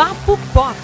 Papo 0.00 0.38
Pop. 0.54 0.76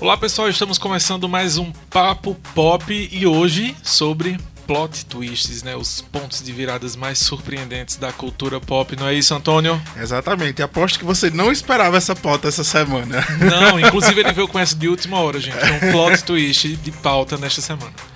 Olá 0.00 0.16
pessoal, 0.16 0.48
estamos 0.48 0.78
começando 0.78 1.28
mais 1.28 1.58
um 1.58 1.72
Papo 1.90 2.36
Pop 2.54 3.08
e 3.10 3.26
hoje 3.26 3.74
sobre 3.82 4.38
plot 4.64 5.06
twists, 5.06 5.64
né? 5.64 5.74
Os 5.74 6.00
pontos 6.00 6.40
de 6.40 6.52
viradas 6.52 6.94
mais 6.94 7.18
surpreendentes 7.18 7.96
da 7.96 8.12
cultura 8.12 8.60
pop, 8.60 8.94
não 8.94 9.08
é 9.08 9.14
isso, 9.14 9.34
Antônio? 9.34 9.82
Exatamente. 9.96 10.62
Aposto 10.62 11.00
que 11.00 11.04
você 11.04 11.30
não 11.30 11.50
esperava 11.50 11.96
essa 11.96 12.14
pauta 12.14 12.46
essa 12.46 12.62
semana. 12.62 13.26
Não, 13.40 13.80
inclusive 13.84 14.20
ele 14.20 14.32
veio 14.32 14.46
com 14.46 14.60
essa 14.60 14.76
de 14.76 14.86
última 14.86 15.18
hora, 15.18 15.40
gente. 15.40 15.58
É 15.58 15.72
um 15.72 15.90
plot 15.90 16.22
twist 16.22 16.76
de 16.76 16.92
pauta 16.92 17.36
nesta 17.36 17.60
semana. 17.60 18.11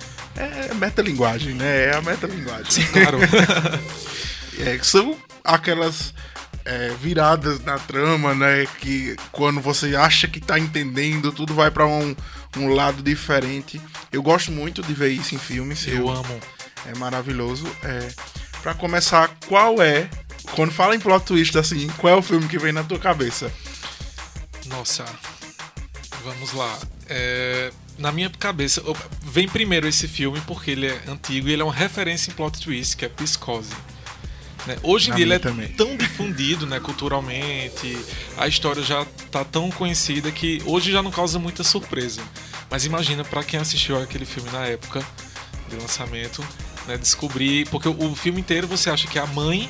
Metalinguagem, 0.77 1.53
né? 1.53 1.85
É 1.85 1.95
a 1.95 2.01
metalinguagem. 2.01 2.69
Sim, 2.69 2.85
claro. 2.87 3.19
é, 4.59 4.79
são 4.81 5.17
aquelas 5.43 6.13
é, 6.65 6.93
viradas 7.01 7.63
na 7.63 7.79
trama, 7.79 8.35
né? 8.35 8.65
Que 8.79 9.15
quando 9.31 9.61
você 9.61 9.95
acha 9.95 10.27
que 10.27 10.39
tá 10.39 10.59
entendendo, 10.59 11.31
tudo 11.31 11.53
vai 11.53 11.71
para 11.71 11.87
um, 11.87 12.15
um 12.57 12.67
lado 12.69 13.01
diferente. 13.01 13.81
Eu 14.11 14.21
gosto 14.21 14.51
muito 14.51 14.81
de 14.83 14.93
ver 14.93 15.09
isso 15.09 15.33
em 15.33 15.37
filmes. 15.37 15.87
Eu, 15.87 15.95
eu 15.95 16.09
amo. 16.09 16.39
É 16.85 16.97
maravilhoso. 16.97 17.65
É, 17.83 18.07
para 18.61 18.73
começar, 18.73 19.29
qual 19.47 19.81
é, 19.81 20.09
quando 20.51 20.71
fala 20.71 20.95
em 20.95 20.99
plot 20.99 21.25
twist 21.25 21.57
assim, 21.57 21.87
qual 21.97 22.13
é 22.13 22.17
o 22.17 22.21
filme 22.21 22.47
que 22.47 22.57
vem 22.57 22.73
na 22.73 22.83
tua 22.83 22.99
cabeça? 22.99 23.51
Nossa, 24.65 25.05
vamos 26.23 26.51
lá. 26.53 26.77
É, 27.07 27.71
na 27.97 28.11
minha 28.11 28.29
cabeça, 28.29 28.81
vem 29.23 29.47
primeiro 29.47 29.87
esse 29.87 30.07
filme 30.07 30.41
porque 30.45 30.71
ele 30.71 30.87
é 30.87 31.01
antigo 31.07 31.49
e 31.49 31.53
ele 31.53 31.61
é 31.61 31.65
uma 31.65 31.73
referência 31.73 32.31
em 32.31 32.33
plot 32.33 32.59
twist, 32.59 32.95
que 32.95 33.05
é 33.05 33.09
Psicose. 33.09 33.73
Né? 34.67 34.77
Hoje 34.83 35.09
em 35.09 35.15
dia 35.15 35.25
ele 35.25 35.33
é 35.33 35.39
também. 35.39 35.69
tão 35.69 35.95
difundido 35.95 36.67
né, 36.67 36.79
culturalmente, 36.79 37.97
a 38.37 38.47
história 38.47 38.83
já 38.83 39.05
tá 39.31 39.43
tão 39.43 39.71
conhecida 39.71 40.31
que 40.31 40.61
hoje 40.65 40.91
já 40.91 41.01
não 41.01 41.09
causa 41.09 41.39
muita 41.39 41.63
surpresa. 41.63 42.21
Mas 42.69 42.85
imagina 42.85 43.23
para 43.23 43.43
quem 43.43 43.59
assistiu 43.59 43.99
aquele 44.01 44.25
filme 44.25 44.49
na 44.51 44.65
época 44.65 45.01
de 45.69 45.75
lançamento, 45.77 46.45
né, 46.85 46.97
descobrir. 46.97 47.67
Porque 47.69 47.87
o, 47.87 48.15
filme 48.15 48.41
inteiro 48.41 48.67
você 48.67 48.89
acha 48.89 49.07
que 49.07 49.17
a 49.17 49.25
mãe 49.25 49.69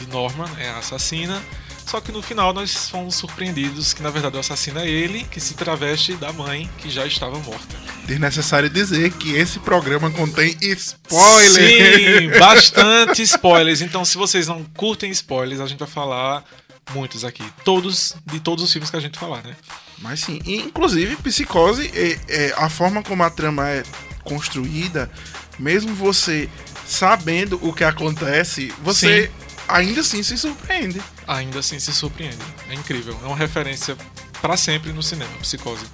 de 0.00 0.06
Norman 0.08 0.48
é 0.58 0.70
a 0.70 0.78
assassina 0.78 1.42
só 1.88 2.02
que 2.02 2.12
no 2.12 2.20
final 2.20 2.52
nós 2.52 2.90
fomos 2.90 3.14
surpreendidos 3.14 3.94
que 3.94 4.02
na 4.02 4.10
verdade 4.10 4.36
o 4.36 4.40
assassino 4.40 4.78
é 4.78 4.86
ele, 4.86 5.24
que 5.24 5.40
se 5.40 5.54
traveste 5.54 6.14
da 6.16 6.30
mãe 6.34 6.68
que 6.76 6.90
já 6.90 7.06
estava 7.06 7.38
morta. 7.38 7.76
Desnecessário 8.04 8.68
dizer 8.68 9.10
que 9.12 9.34
esse 9.34 9.58
programa 9.58 10.10
contém 10.10 10.54
spoilers. 10.60 11.54
Sim, 11.54 12.38
bastante 12.38 13.22
spoilers. 13.22 13.80
Então, 13.80 14.04
se 14.04 14.18
vocês 14.18 14.46
não 14.46 14.64
curtem 14.76 15.10
spoilers, 15.10 15.60
a 15.60 15.66
gente 15.66 15.78
vai 15.78 15.88
falar 15.88 16.44
muitos 16.92 17.24
aqui. 17.24 17.44
Todos, 17.64 18.14
de 18.26 18.38
todos 18.38 18.64
os 18.64 18.70
filmes 18.70 18.90
que 18.90 18.96
a 18.96 19.00
gente 19.00 19.18
falar, 19.18 19.42
né? 19.42 19.56
Mas 19.98 20.20
sim, 20.20 20.40
inclusive 20.44 21.16
Psicose, 21.16 21.90
é, 21.94 22.18
é, 22.28 22.54
a 22.56 22.68
forma 22.68 23.02
como 23.02 23.22
a 23.22 23.30
trama 23.30 23.66
é 23.66 23.82
construída, 24.24 25.10
mesmo 25.58 25.94
você 25.94 26.50
sabendo 26.86 27.58
o 27.62 27.72
que 27.72 27.84
acontece, 27.84 28.72
você 28.82 29.26
sim 29.26 29.47
ainda 29.68 30.00
assim 30.00 30.22
se 30.22 30.36
surpreende. 30.36 31.00
Ainda 31.26 31.60
assim 31.60 31.78
se 31.78 31.92
surpreende. 31.92 32.38
É 32.68 32.74
incrível. 32.74 33.18
É 33.22 33.26
uma 33.26 33.36
referência 33.36 33.96
para 34.40 34.56
sempre 34.56 34.92
no 34.92 35.02
cinema, 35.02 35.30
Psicose. 35.40 35.84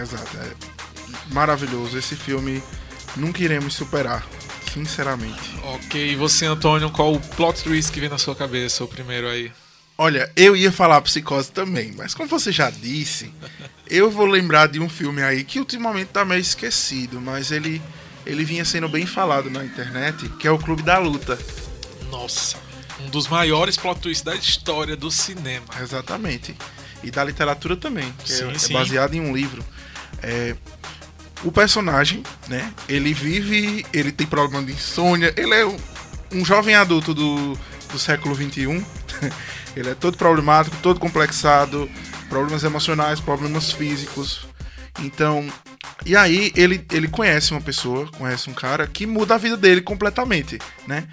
Exato. 0.00 0.36
É 0.36 0.54
maravilhoso. 1.32 1.96
Esse 1.96 2.16
filme 2.16 2.62
nunca 3.16 3.42
iremos 3.42 3.74
superar, 3.74 4.26
sinceramente. 4.72 5.58
Ok, 5.64 6.12
e 6.12 6.16
você, 6.16 6.46
Antônio, 6.46 6.90
qual 6.90 7.12
o 7.14 7.20
plot 7.20 7.62
twist 7.62 7.92
que 7.92 8.00
vem 8.00 8.08
na 8.08 8.18
sua 8.18 8.34
cabeça, 8.34 8.84
o 8.84 8.88
primeiro 8.88 9.28
aí? 9.28 9.52
Olha, 9.96 10.32
eu 10.34 10.56
ia 10.56 10.72
falar 10.72 11.00
Psicose 11.02 11.52
também, 11.52 11.92
mas 11.94 12.14
como 12.14 12.28
você 12.28 12.50
já 12.50 12.70
disse, 12.70 13.30
eu 13.86 14.10
vou 14.10 14.24
lembrar 14.24 14.66
de 14.66 14.80
um 14.80 14.88
filme 14.88 15.22
aí 15.22 15.44
que 15.44 15.58
ultimamente 15.58 16.08
tá 16.08 16.24
meio 16.24 16.40
esquecido, 16.40 17.20
mas 17.20 17.52
ele, 17.52 17.82
ele 18.24 18.42
vinha 18.42 18.64
sendo 18.64 18.88
bem 18.88 19.04
falado 19.04 19.50
na 19.50 19.62
internet, 19.62 20.26
que 20.38 20.48
é 20.48 20.50
o 20.50 20.58
Clube 20.58 20.82
da 20.82 20.96
Luta. 20.96 21.38
Nossa, 22.10 22.56
um 23.04 23.10
dos 23.10 23.28
maiores 23.28 23.76
plot 23.76 24.00
twists 24.00 24.22
da 24.22 24.34
história 24.34 24.96
do 24.96 25.10
cinema. 25.10 25.66
Exatamente. 25.80 26.54
E 27.02 27.10
da 27.10 27.24
literatura 27.24 27.76
também, 27.76 28.12
que 28.24 28.32
sim, 28.32 28.50
é, 28.50 28.58
sim. 28.58 28.74
é 28.74 28.78
baseado 28.78 29.14
em 29.14 29.20
um 29.20 29.34
livro. 29.34 29.64
É, 30.22 30.54
o 31.42 31.50
personagem, 31.50 32.22
né? 32.48 32.72
Ele 32.88 33.14
vive, 33.14 33.86
ele 33.92 34.12
tem 34.12 34.26
problema 34.26 34.64
de 34.64 34.72
insônia, 34.72 35.32
ele 35.36 35.54
é 35.54 35.66
um, 35.66 35.76
um 36.32 36.44
jovem 36.44 36.74
adulto 36.74 37.14
do, 37.14 37.58
do 37.90 37.98
século 37.98 38.34
XXI. 38.34 38.84
ele 39.74 39.90
é 39.90 39.94
todo 39.94 40.16
problemático, 40.16 40.76
todo 40.82 41.00
complexado, 41.00 41.90
problemas 42.28 42.62
emocionais, 42.64 43.20
problemas 43.20 43.72
físicos. 43.72 44.46
Então, 45.00 45.48
e 46.04 46.16
aí 46.16 46.52
ele, 46.54 46.84
ele 46.92 47.08
conhece 47.08 47.52
uma 47.52 47.60
pessoa, 47.60 48.06
conhece 48.08 48.50
um 48.50 48.54
cara 48.54 48.86
que 48.86 49.06
muda 49.06 49.34
a 49.34 49.38
vida 49.38 49.56
dele 49.56 49.80
completamente, 49.80 50.58
né? 50.86 51.06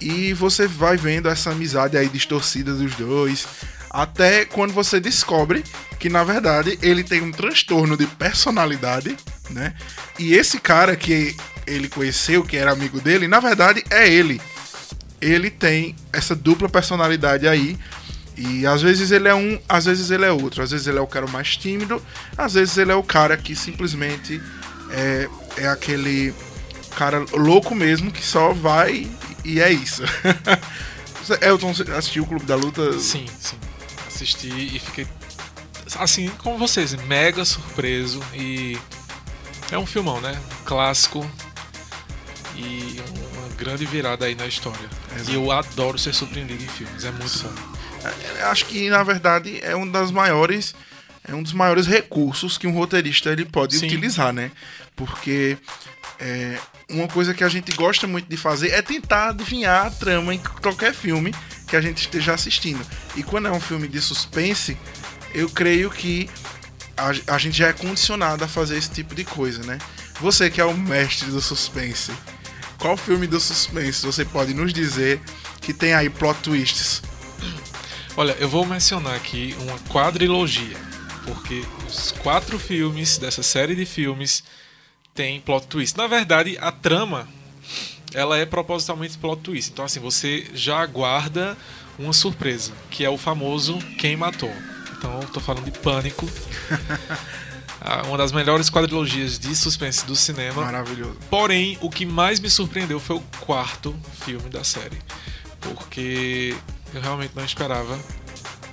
E 0.00 0.32
você 0.32 0.66
vai 0.66 0.96
vendo 0.96 1.28
essa 1.28 1.50
amizade 1.50 1.96
aí 1.96 2.08
distorcida 2.08 2.74
dos 2.74 2.94
dois. 2.94 3.46
Até 3.90 4.44
quando 4.44 4.72
você 4.72 5.00
descobre 5.00 5.64
que, 5.98 6.08
na 6.08 6.22
verdade, 6.22 6.78
ele 6.82 7.02
tem 7.02 7.22
um 7.22 7.32
transtorno 7.32 7.96
de 7.96 8.06
personalidade, 8.06 9.16
né? 9.50 9.74
E 10.18 10.34
esse 10.34 10.60
cara 10.60 10.94
que 10.94 11.34
ele 11.66 11.88
conheceu, 11.88 12.44
que 12.44 12.56
era 12.56 12.72
amigo 12.72 13.00
dele, 13.00 13.26
na 13.26 13.40
verdade 13.40 13.82
é 13.90 14.08
ele. 14.08 14.40
Ele 15.20 15.50
tem 15.50 15.96
essa 16.12 16.34
dupla 16.34 16.68
personalidade 16.68 17.48
aí. 17.48 17.78
E 18.36 18.64
às 18.66 18.80
vezes 18.80 19.10
ele 19.10 19.26
é 19.26 19.34
um, 19.34 19.58
às 19.68 19.86
vezes 19.86 20.10
ele 20.10 20.24
é 20.24 20.30
outro. 20.30 20.62
Às 20.62 20.70
vezes 20.70 20.86
ele 20.86 20.98
é 20.98 21.00
o 21.00 21.06
cara 21.06 21.26
mais 21.26 21.56
tímido, 21.56 22.00
às 22.36 22.54
vezes 22.54 22.76
ele 22.78 22.92
é 22.92 22.94
o 22.94 23.02
cara 23.02 23.36
que 23.36 23.56
simplesmente 23.56 24.40
é, 24.90 25.28
é 25.56 25.68
aquele 25.68 26.32
cara 26.96 27.24
louco 27.32 27.74
mesmo 27.74 28.10
que 28.10 28.24
só 28.24 28.52
vai 28.52 29.08
e 29.48 29.60
é 29.60 29.72
isso. 29.72 30.02
Elton 31.40 31.72
assistiu 31.96 32.22
o 32.22 32.26
Clube 32.26 32.44
da 32.44 32.54
Luta? 32.54 32.92
Sim, 32.98 33.26
sim. 33.38 33.56
Assisti 34.06 34.48
e 34.48 34.78
fiquei, 34.78 35.06
assim 35.98 36.28
como 36.38 36.58
vocês, 36.58 36.94
mega 37.04 37.44
surpreso. 37.44 38.20
E 38.34 38.78
é 39.70 39.78
um 39.78 39.86
filmão, 39.86 40.20
né? 40.20 40.38
Um 40.60 40.64
clássico 40.64 41.28
e 42.56 43.00
uma 43.36 43.48
grande 43.56 43.86
virada 43.86 44.26
aí 44.26 44.34
na 44.34 44.46
história. 44.46 44.88
Exato. 45.14 45.30
E 45.30 45.34
eu 45.34 45.50
adoro 45.50 45.98
ser 45.98 46.14
surpreendido 46.14 46.62
em 46.62 46.68
filmes, 46.68 47.04
é 47.04 47.10
muito 47.10 47.28
sim. 47.28 47.46
bom. 47.46 47.78
É, 48.38 48.42
acho 48.44 48.66
que 48.66 48.88
na 48.90 49.02
verdade 49.02 49.58
é 49.62 49.74
um 49.74 49.90
das 49.90 50.10
maiores 50.10 50.74
é 51.28 51.34
um 51.34 51.42
dos 51.42 51.52
maiores 51.52 51.86
recursos 51.86 52.56
que 52.56 52.66
um 52.66 52.72
roteirista 52.72 53.30
ele 53.30 53.44
pode 53.44 53.76
Sim. 53.76 53.86
utilizar, 53.86 54.32
né? 54.32 54.50
Porque 54.96 55.58
é, 56.20 56.58
uma 56.88 57.06
coisa 57.06 57.32
que 57.32 57.44
a 57.44 57.48
gente 57.48 57.72
gosta 57.76 58.06
muito 58.06 58.28
de 58.28 58.36
fazer 58.36 58.70
é 58.70 58.82
tentar 58.82 59.30
adivinhar 59.30 59.86
a 59.86 59.90
trama 59.90 60.34
em 60.34 60.38
qualquer 60.38 60.92
filme 60.92 61.34
que 61.66 61.76
a 61.76 61.80
gente 61.80 61.98
esteja 61.98 62.34
assistindo. 62.34 62.84
E 63.14 63.22
quando 63.22 63.48
é 63.48 63.52
um 63.52 63.60
filme 63.60 63.86
de 63.86 64.00
suspense, 64.00 64.76
eu 65.34 65.48
creio 65.48 65.90
que 65.90 66.28
a, 66.96 67.34
a 67.34 67.38
gente 67.38 67.56
já 67.56 67.68
é 67.68 67.72
condicionado 67.72 68.44
a 68.44 68.48
fazer 68.48 68.76
esse 68.76 68.90
tipo 68.90 69.14
de 69.14 69.24
coisa, 69.24 69.62
né? 69.64 69.78
Você 70.20 70.50
que 70.50 70.60
é 70.60 70.64
o 70.64 70.76
mestre 70.76 71.30
do 71.30 71.40
suspense, 71.40 72.10
qual 72.78 72.96
filme 72.96 73.26
do 73.26 73.38
suspense 73.38 74.04
você 74.04 74.24
pode 74.24 74.52
nos 74.54 74.72
dizer 74.72 75.20
que 75.60 75.72
tem 75.72 75.94
aí 75.94 76.10
plot 76.10 76.40
twists? 76.40 77.02
Olha, 78.16 78.32
eu 78.40 78.48
vou 78.48 78.66
mencionar 78.66 79.14
aqui 79.14 79.56
uma 79.60 79.78
quadrilogia, 79.90 80.76
porque 81.24 81.62
os 81.86 82.10
quatro 82.10 82.58
filmes 82.58 83.16
dessa 83.16 83.44
série 83.44 83.76
de 83.76 83.86
filmes 83.86 84.42
tem 85.18 85.40
plot 85.40 85.66
twist. 85.66 85.96
Na 85.96 86.06
verdade, 86.06 86.56
a 86.60 86.70
trama 86.70 87.28
ela 88.14 88.38
é 88.38 88.46
propositalmente 88.46 89.18
plot 89.18 89.42
twist. 89.42 89.72
Então, 89.72 89.84
assim, 89.84 89.98
você 89.98 90.48
já 90.54 90.78
aguarda 90.78 91.58
uma 91.98 92.12
surpresa, 92.12 92.72
que 92.88 93.04
é 93.04 93.10
o 93.10 93.18
famoso 93.18 93.76
Quem 93.98 94.16
Matou. 94.16 94.52
Então, 94.96 95.18
estou 95.18 95.42
falando 95.42 95.64
de 95.64 95.76
Pânico. 95.76 96.24
Uma 98.06 98.16
das 98.16 98.30
melhores 98.30 98.70
quadrilogias 98.70 99.38
de 99.38 99.54
suspense 99.56 100.06
do 100.06 100.14
cinema. 100.14 100.64
Maravilhoso. 100.64 101.16
Porém, 101.28 101.76
o 101.80 101.90
que 101.90 102.06
mais 102.06 102.38
me 102.38 102.48
surpreendeu 102.48 103.00
foi 103.00 103.16
o 103.16 103.22
quarto 103.40 103.96
filme 104.20 104.48
da 104.48 104.62
série. 104.62 104.98
Porque 105.60 106.56
eu 106.94 107.00
realmente 107.00 107.32
não 107.34 107.44
esperava 107.44 107.98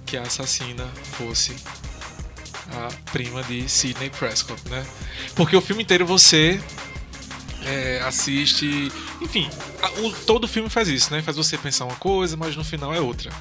que 0.06 0.16
a 0.16 0.22
assassina 0.22 0.86
fosse 1.14 1.56
a 2.76 2.90
prima 3.12 3.44
de 3.44 3.68
Sidney 3.70 4.10
Prescott, 4.10 4.62
né? 4.70 4.86
Porque 5.36 5.56
o 5.56 5.62
filme 5.62 5.84
inteiro 5.84 6.06
você 6.06 6.60
é, 7.66 8.02
assiste. 8.06 8.92
Enfim, 9.22 9.50
o, 10.00 10.12
todo 10.26 10.48
filme 10.48 10.70
faz 10.70 10.88
isso, 10.88 11.12
né? 11.12 11.22
Faz 11.22 11.38
você 11.38 11.58
pensar 11.58 11.86
uma 11.86 11.96
coisa, 11.96 12.38
mas 12.38 12.56
no 12.56 12.64
final 12.64 12.94
é 12.94 13.00
outra. 13.00 13.32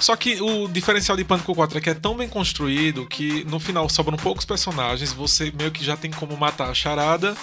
Só 0.00 0.14
que 0.14 0.40
o 0.42 0.68
diferencial 0.68 1.16
de 1.16 1.24
Pânico 1.24 1.54
4 1.54 1.78
é 1.78 1.80
que 1.80 1.90
é 1.90 1.94
tão 1.94 2.16
bem 2.16 2.28
construído 2.28 3.06
que 3.06 3.44
no 3.44 3.58
final 3.58 3.88
sobram 3.88 4.16
poucos 4.18 4.44
personagens, 4.44 5.12
você 5.12 5.50
meio 5.56 5.70
que 5.70 5.82
já 5.82 5.96
tem 5.96 6.10
como 6.10 6.36
matar 6.36 6.68
a 6.68 6.74
charada, 6.74 7.34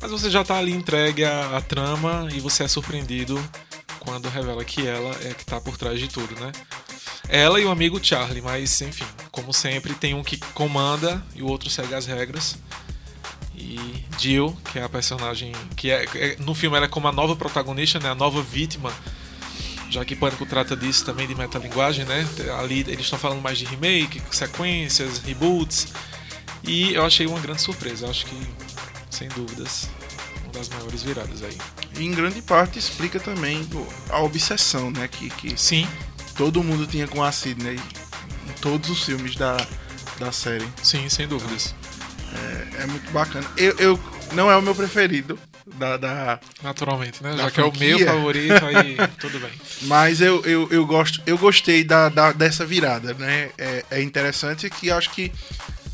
mas 0.00 0.10
você 0.10 0.30
já 0.30 0.42
tá 0.42 0.56
ali 0.56 0.72
entregue 0.72 1.24
à, 1.24 1.58
à 1.58 1.60
trama 1.60 2.26
e 2.32 2.40
você 2.40 2.64
é 2.64 2.68
surpreendido 2.68 3.38
quando 4.00 4.28
revela 4.28 4.64
que 4.64 4.86
ela 4.86 5.14
é 5.22 5.34
que 5.34 5.44
tá 5.44 5.60
por 5.60 5.76
trás 5.76 5.98
de 5.98 6.08
tudo, 6.08 6.34
né? 6.40 6.50
Ela 7.28 7.60
e 7.60 7.66
o 7.66 7.70
amigo 7.70 8.02
Charlie, 8.02 8.40
mas 8.40 8.80
enfim, 8.80 9.04
como 9.38 9.54
sempre, 9.54 9.94
tem 9.94 10.14
um 10.14 10.24
que 10.24 10.36
comanda 10.36 11.22
e 11.34 11.42
o 11.42 11.46
outro 11.46 11.70
segue 11.70 11.94
as 11.94 12.06
regras. 12.06 12.58
E 13.54 14.04
Jill, 14.18 14.56
que 14.72 14.80
é 14.80 14.82
a 14.82 14.88
personagem 14.88 15.52
que 15.76 15.90
é, 15.90 16.04
é 16.14 16.36
no 16.40 16.54
filme 16.54 16.76
ela 16.76 16.86
é 16.86 16.88
como 16.88 17.06
a 17.06 17.12
nova 17.12 17.36
protagonista, 17.36 18.00
né, 18.00 18.10
a 18.10 18.14
nova 18.16 18.42
vítima, 18.42 18.92
já 19.88 20.04
que 20.04 20.16
Pânico 20.16 20.44
trata 20.44 20.76
disso 20.76 21.04
também 21.04 21.26
de 21.26 21.34
metalinguagem, 21.36 22.04
né? 22.04 22.26
Ali 22.58 22.80
eles 22.80 23.00
estão 23.00 23.18
falando 23.18 23.40
mais 23.40 23.58
de 23.58 23.64
remake, 23.64 24.20
sequências, 24.30 25.18
reboots. 25.18 25.88
E 26.64 26.94
eu 26.94 27.04
achei 27.04 27.26
uma 27.26 27.38
grande 27.38 27.62
surpresa, 27.62 28.06
eu 28.06 28.10
acho 28.10 28.26
que 28.26 28.36
sem 29.10 29.28
dúvidas 29.28 29.88
uma 30.42 30.52
das 30.52 30.68
maiores 30.68 31.02
viradas 31.02 31.42
aí. 31.44 31.56
E 31.96 32.04
em 32.04 32.10
grande 32.10 32.42
parte 32.42 32.78
explica 32.78 33.20
também 33.20 33.66
a 34.10 34.20
obsessão, 34.20 34.90
né, 34.90 35.06
que, 35.06 35.30
que 35.30 35.56
Sim. 35.56 35.86
todo 36.36 36.62
mundo 36.62 36.86
tinha 36.86 37.06
com 37.06 37.22
a 37.22 37.30
Sidney 37.30 37.76
em 37.76 38.07
todos 38.60 38.90
os 38.90 39.02
filmes 39.02 39.36
da, 39.36 39.56
da 40.18 40.32
série. 40.32 40.66
Sim, 40.82 41.08
sem 41.08 41.26
dúvidas. 41.26 41.74
É, 42.34 42.82
é 42.82 42.86
muito 42.86 43.10
bacana. 43.10 43.46
Eu, 43.56 43.74
eu 43.78 44.00
não 44.32 44.50
é 44.50 44.56
o 44.56 44.62
meu 44.62 44.74
preferido 44.74 45.38
da, 45.76 45.96
da 45.96 46.40
naturalmente, 46.62 47.22
né? 47.22 47.36
Já 47.36 47.50
que 47.50 47.60
é 47.60 47.64
o 47.64 47.72
meu 47.72 48.06
favorito, 48.06 48.64
aí 48.64 48.96
tudo 49.18 49.38
bem. 49.38 49.50
Mas 49.82 50.20
eu, 50.20 50.44
eu, 50.44 50.68
eu 50.70 50.86
gosto, 50.86 51.20
eu 51.26 51.38
gostei 51.38 51.84
da, 51.84 52.08
da 52.08 52.32
dessa 52.32 52.64
virada, 52.64 53.14
né? 53.14 53.50
É, 53.58 53.84
é 53.90 54.02
interessante 54.02 54.68
que 54.70 54.90
acho 54.90 55.10
que 55.10 55.32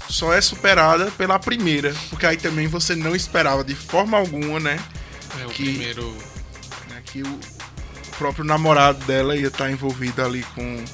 só 0.08 0.32
é 0.32 0.40
superada 0.40 1.10
pela 1.12 1.38
primeira, 1.38 1.94
porque 2.10 2.26
aí 2.26 2.36
também 2.36 2.66
você 2.66 2.94
não 2.94 3.14
esperava 3.14 3.64
de 3.64 3.74
forma 3.74 4.16
alguma, 4.16 4.60
né? 4.60 4.78
É 5.40 5.46
o 5.46 5.50
que, 5.50 5.64
primeiro 5.64 6.10
né, 6.88 7.02
que 7.04 7.22
o 7.22 7.40
próprio 8.18 8.44
namorado 8.44 9.04
dela 9.06 9.36
ia 9.36 9.48
estar 9.48 9.70
envolvido 9.70 10.22
ali 10.22 10.44
com 10.54 10.84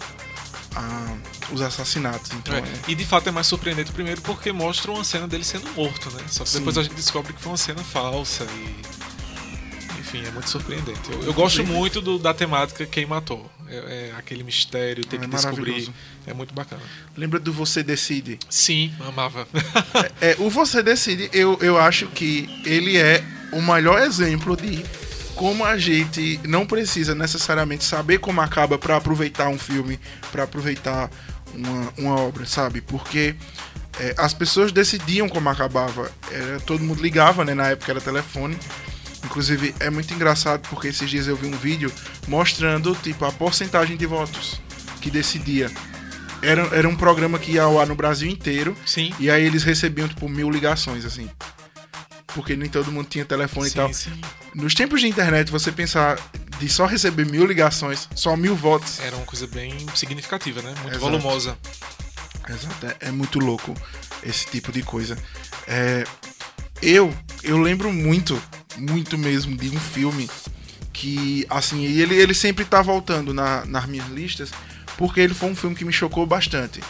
a, 0.75 1.17
os 1.53 1.63
assassinatos. 1.63 2.31
Então, 2.33 2.55
é. 2.55 2.61
É. 2.61 2.65
E 2.89 2.95
de 2.95 3.05
fato 3.05 3.29
é 3.29 3.33
mais 3.33 3.47
surpreendente 3.47 3.93
primeiro 3.93 4.21
porque 4.23 4.53
mostra 4.53 4.91
uma 4.91 5.05
cena 5.05 5.27
dele 5.27 5.45
sendo 5.45 5.71
morto, 5.73 6.11
né? 6.11 6.23
Só 6.29 6.45
que 6.45 6.51
Sim. 6.51 6.59
depois 6.59 6.79
a 6.79 6.83
gente 6.83 6.95
descobre 6.95 7.33
que 7.33 7.41
foi 7.41 7.53
uma 7.53 7.59
cena 7.59 7.83
falsa 7.83 8.45
e. 8.45 9.01
Enfim, 9.99 10.27
é 10.27 10.31
muito 10.33 10.51
surpreendente. 10.51 11.13
Eu, 11.13 11.23
eu 11.23 11.33
gosto 11.33 11.65
muito 11.65 12.01
do, 12.01 12.19
da 12.19 12.35
temática 12.35 12.85
Quem 12.85 13.07
Matou. 13.07 13.49
É, 13.69 14.11
é 14.11 14.15
aquele 14.19 14.43
mistério, 14.43 15.05
ter 15.05 15.17
é 15.17 15.19
que 15.21 15.27
descobrir. 15.29 15.89
É 16.27 16.35
muito 16.35 16.53
bacana. 16.53 16.83
Lembra 17.17 17.39
do 17.39 17.53
Você 17.53 17.85
Decide? 17.85 18.39
Sim, 18.49 18.93
amava. 19.07 19.47
é, 20.21 20.35
o 20.41 20.51
Você 20.51 20.83
Decide, 20.83 21.31
eu, 21.33 21.57
eu 21.61 21.79
acho 21.79 22.09
que 22.09 22.49
ele 22.65 22.97
é 22.97 23.23
o 23.53 23.63
melhor 23.63 24.03
exemplo 24.03 24.57
de 24.57 24.85
como 25.41 25.65
a 25.65 25.79
gente 25.79 26.39
não 26.45 26.67
precisa 26.67 27.15
necessariamente 27.15 27.83
saber 27.83 28.19
como 28.19 28.43
acaba 28.43 28.77
para 28.77 28.97
aproveitar 28.97 29.49
um 29.49 29.59
filme, 29.59 29.99
para 30.31 30.43
aproveitar 30.43 31.11
uma, 31.55 31.93
uma 31.99 32.21
obra, 32.21 32.47
sabe? 32.47 32.81
Porque 32.81 33.35
é, 33.99 34.15
as 34.19 34.33
pessoas 34.35 34.73
decidiam 34.73 35.29
como 35.29 35.49
acabava. 35.49 36.11
Era, 36.31 36.61
todo 36.61 36.83
mundo 36.83 37.03
ligava, 37.03 37.45
né? 37.45 37.55
Na 37.55 37.69
época 37.69 37.93
era 37.93 38.01
telefone. 38.01 38.57
Inclusive 39.25 39.75
é 39.81 39.91
muito 39.91 40.13
engraçado 40.15 40.67
porque 40.69 40.89
esses 40.89 41.09
dias 41.09 41.27
eu 41.27 41.37
vi 41.37 41.47
um 41.47 41.57
vídeo 41.57 41.93
mostrando 42.27 42.97
tipo 43.03 43.25
a 43.25 43.33
porcentagem 43.33 43.97
de 43.97 44.07
votos 44.07 44.61
que 45.01 45.11
decidia. 45.11 45.71
Era, 46.43 46.63
era 46.75 46.89
um 46.89 46.97
programa 46.97 47.39
que 47.39 47.53
ia 47.53 47.63
ao 47.63 47.79
ar 47.79 47.87
no 47.87 47.95
Brasil 47.95 48.31
inteiro. 48.31 48.75
Sim. 48.87 49.13
E 49.19 49.31
aí 49.31 49.45
eles 49.45 49.63
recebiam 49.63 50.09
tipo 50.09 50.29
mil 50.29 50.51
ligações 50.51 51.05
assim 51.05 51.29
porque 52.35 52.57
nem 52.57 52.69
todo 52.69 52.91
mundo 52.93 53.07
tinha 53.09 53.25
telefone 53.25 53.69
sim, 53.69 53.73
e 53.73 53.77
tal. 53.77 53.93
Sim. 53.93 54.21
Nos 54.55 54.75
tempos 54.75 55.01
de 55.01 55.09
internet, 55.09 55.51
você 55.51 55.71
pensar 55.71 56.19
de 56.61 56.69
só 56.69 56.85
receber 56.85 57.25
mil 57.25 57.47
ligações, 57.47 58.07
só 58.15 58.37
mil 58.37 58.55
votos. 58.55 59.01
Era 59.01 59.17
uma 59.17 59.25
coisa 59.25 59.47
bem 59.47 59.75
significativa, 59.95 60.61
né? 60.61 60.69
Muito 60.83 60.89
Exato. 60.89 61.01
volumosa. 61.01 61.59
Exato, 62.47 62.87
é, 62.87 63.09
é, 63.09 63.11
muito 63.11 63.39
louco 63.39 63.75
esse 64.23 64.47
tipo 64.47 64.71
de 64.71 64.83
coisa. 64.83 65.17
É, 65.67 66.05
eu, 66.83 67.15
eu 67.43 67.57
lembro 67.59 67.91
muito, 67.91 68.41
muito 68.77 69.17
mesmo 69.17 69.57
de 69.57 69.71
um 69.71 69.81
filme 69.81 70.29
que, 70.93 71.47
assim, 71.49 71.85
ele, 71.85 72.15
ele 72.15 72.35
sempre 72.35 72.65
tá 72.65 72.83
voltando 72.83 73.33
na, 73.33 73.65
nas 73.65 73.87
minhas 73.87 74.09
listas, 74.09 74.51
porque 74.99 75.21
ele 75.21 75.33
foi 75.33 75.49
um 75.51 75.57
filme 75.57 75.75
que 75.75 75.85
me 75.85 75.93
chocou 75.93 76.27
bastante. 76.27 76.83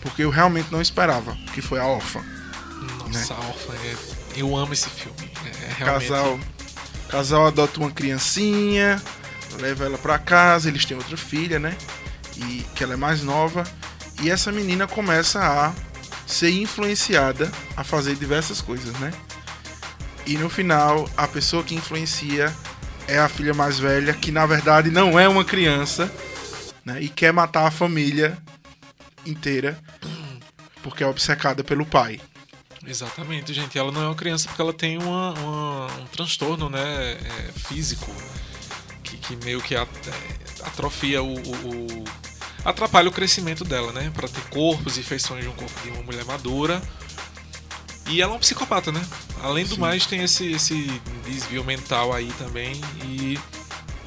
Porque 0.00 0.22
eu 0.22 0.30
realmente 0.30 0.72
não 0.72 0.80
esperava, 0.80 1.36
que 1.52 1.60
foi 1.60 1.80
A 1.80 1.86
Órfã. 1.86 2.24
Nossa, 3.00 3.34
né? 3.34 3.40
A 3.40 3.46
Órfã 3.46 3.74
é 3.74 3.96
eu 4.36 4.56
amo 4.56 4.72
esse 4.72 4.88
filme. 4.88 5.30
É, 5.44 5.74
realmente... 5.78 6.08
Casal, 6.08 6.38
casal 7.08 7.46
adota 7.46 7.80
uma 7.80 7.90
criancinha, 7.90 9.00
leva 9.60 9.84
ela 9.84 9.98
para 9.98 10.18
casa, 10.18 10.68
eles 10.68 10.84
têm 10.84 10.96
outra 10.96 11.16
filha, 11.16 11.58
né? 11.58 11.76
E 12.36 12.64
que 12.74 12.84
ela 12.84 12.94
é 12.94 12.96
mais 12.96 13.22
nova. 13.22 13.64
E 14.22 14.30
essa 14.30 14.50
menina 14.52 14.86
começa 14.86 15.40
a 15.40 15.72
ser 16.26 16.50
influenciada 16.50 17.50
a 17.76 17.84
fazer 17.84 18.16
diversas 18.16 18.60
coisas, 18.60 18.92
né? 18.98 19.12
E 20.26 20.36
no 20.36 20.50
final, 20.50 21.08
a 21.16 21.28
pessoa 21.28 21.62
que 21.62 21.74
influencia 21.74 22.52
é 23.06 23.18
a 23.18 23.28
filha 23.28 23.54
mais 23.54 23.78
velha, 23.78 24.12
que 24.12 24.32
na 24.32 24.44
verdade 24.44 24.90
não 24.90 25.18
é 25.18 25.28
uma 25.28 25.44
criança, 25.44 26.10
né? 26.84 27.00
E 27.00 27.08
quer 27.08 27.32
matar 27.32 27.66
a 27.66 27.70
família 27.70 28.36
inteira 29.24 29.78
porque 30.82 31.02
é 31.02 31.06
obcecada 31.06 31.64
pelo 31.64 31.84
pai. 31.84 32.20
Exatamente, 32.86 33.52
gente. 33.52 33.78
Ela 33.78 33.90
não 33.90 34.02
é 34.02 34.06
uma 34.06 34.14
criança 34.14 34.48
porque 34.48 34.62
ela 34.62 34.72
tem 34.72 34.96
uma, 34.96 35.32
uma 35.32 35.86
um 35.98 36.06
transtorno 36.06 36.70
né, 36.70 37.12
é, 37.12 37.52
físico 37.52 38.10
que, 39.02 39.16
que, 39.16 39.36
meio 39.44 39.60
que 39.60 39.74
é, 39.74 39.86
atrofia 40.62 41.22
o, 41.22 41.34
o, 41.34 42.02
o, 42.02 42.04
atrapalha 42.64 43.08
o 43.08 43.12
crescimento 43.12 43.64
dela, 43.64 43.92
né? 43.92 44.10
Para 44.14 44.28
ter 44.28 44.42
corpos 44.50 44.96
e 44.98 45.02
feições 45.02 45.42
de 45.42 45.48
um 45.48 45.52
corpo 45.52 45.80
de 45.82 45.90
uma 45.90 46.02
mulher 46.02 46.24
madura. 46.24 46.80
E 48.08 48.22
ela 48.22 48.32
é 48.32 48.34
uma 48.34 48.40
psicopata, 48.40 48.92
né? 48.92 49.04
Além 49.42 49.64
do 49.64 49.74
Sim. 49.74 49.80
mais, 49.80 50.06
tem 50.06 50.22
esse, 50.22 50.52
esse 50.52 51.00
desvio 51.24 51.64
mental 51.64 52.12
aí 52.12 52.32
também. 52.38 52.80
E 53.04 53.36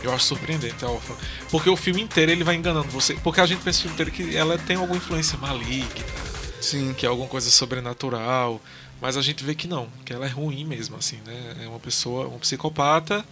eu 0.02 0.14
acho 0.14 0.24
surpreendente 0.24 0.86
a 0.86 0.90
órfã. 0.90 1.14
Porque 1.52 1.70
o 1.70 1.76
filme 1.76 2.02
inteiro 2.02 2.32
ele 2.32 2.46
vai 2.46 2.56
enganando 2.56 2.88
você. 2.88 3.16
Porque 3.16 3.42
a 3.42 3.46
gente 3.46 3.62
pensa 3.62 3.80
o 3.80 3.82
filme 3.82 3.94
inteiro 3.94 4.12
que 4.12 4.38
ela 4.38 4.58
tem 4.58 4.78
alguma 4.78 4.96
influência 4.96 5.38
maligna 5.38 6.19
Sim. 6.62 6.94
que 6.94 7.06
é 7.06 7.10
alguma 7.10 7.28
coisa 7.28 7.50
sobrenatural. 7.50 8.62
Mas 9.02 9.16
a 9.16 9.22
gente 9.22 9.44
vê 9.44 9.56
que 9.56 9.68
não, 9.68 9.88
que 10.04 10.12
ela 10.12 10.26
é 10.26 10.30
ruim 10.30 10.66
mesmo, 10.66 10.98
assim, 10.98 11.20
né? 11.26 11.56
É 11.64 11.68
uma 11.68 11.80
pessoa, 11.80 12.28
um 12.28 12.38
psicopata 12.38 13.24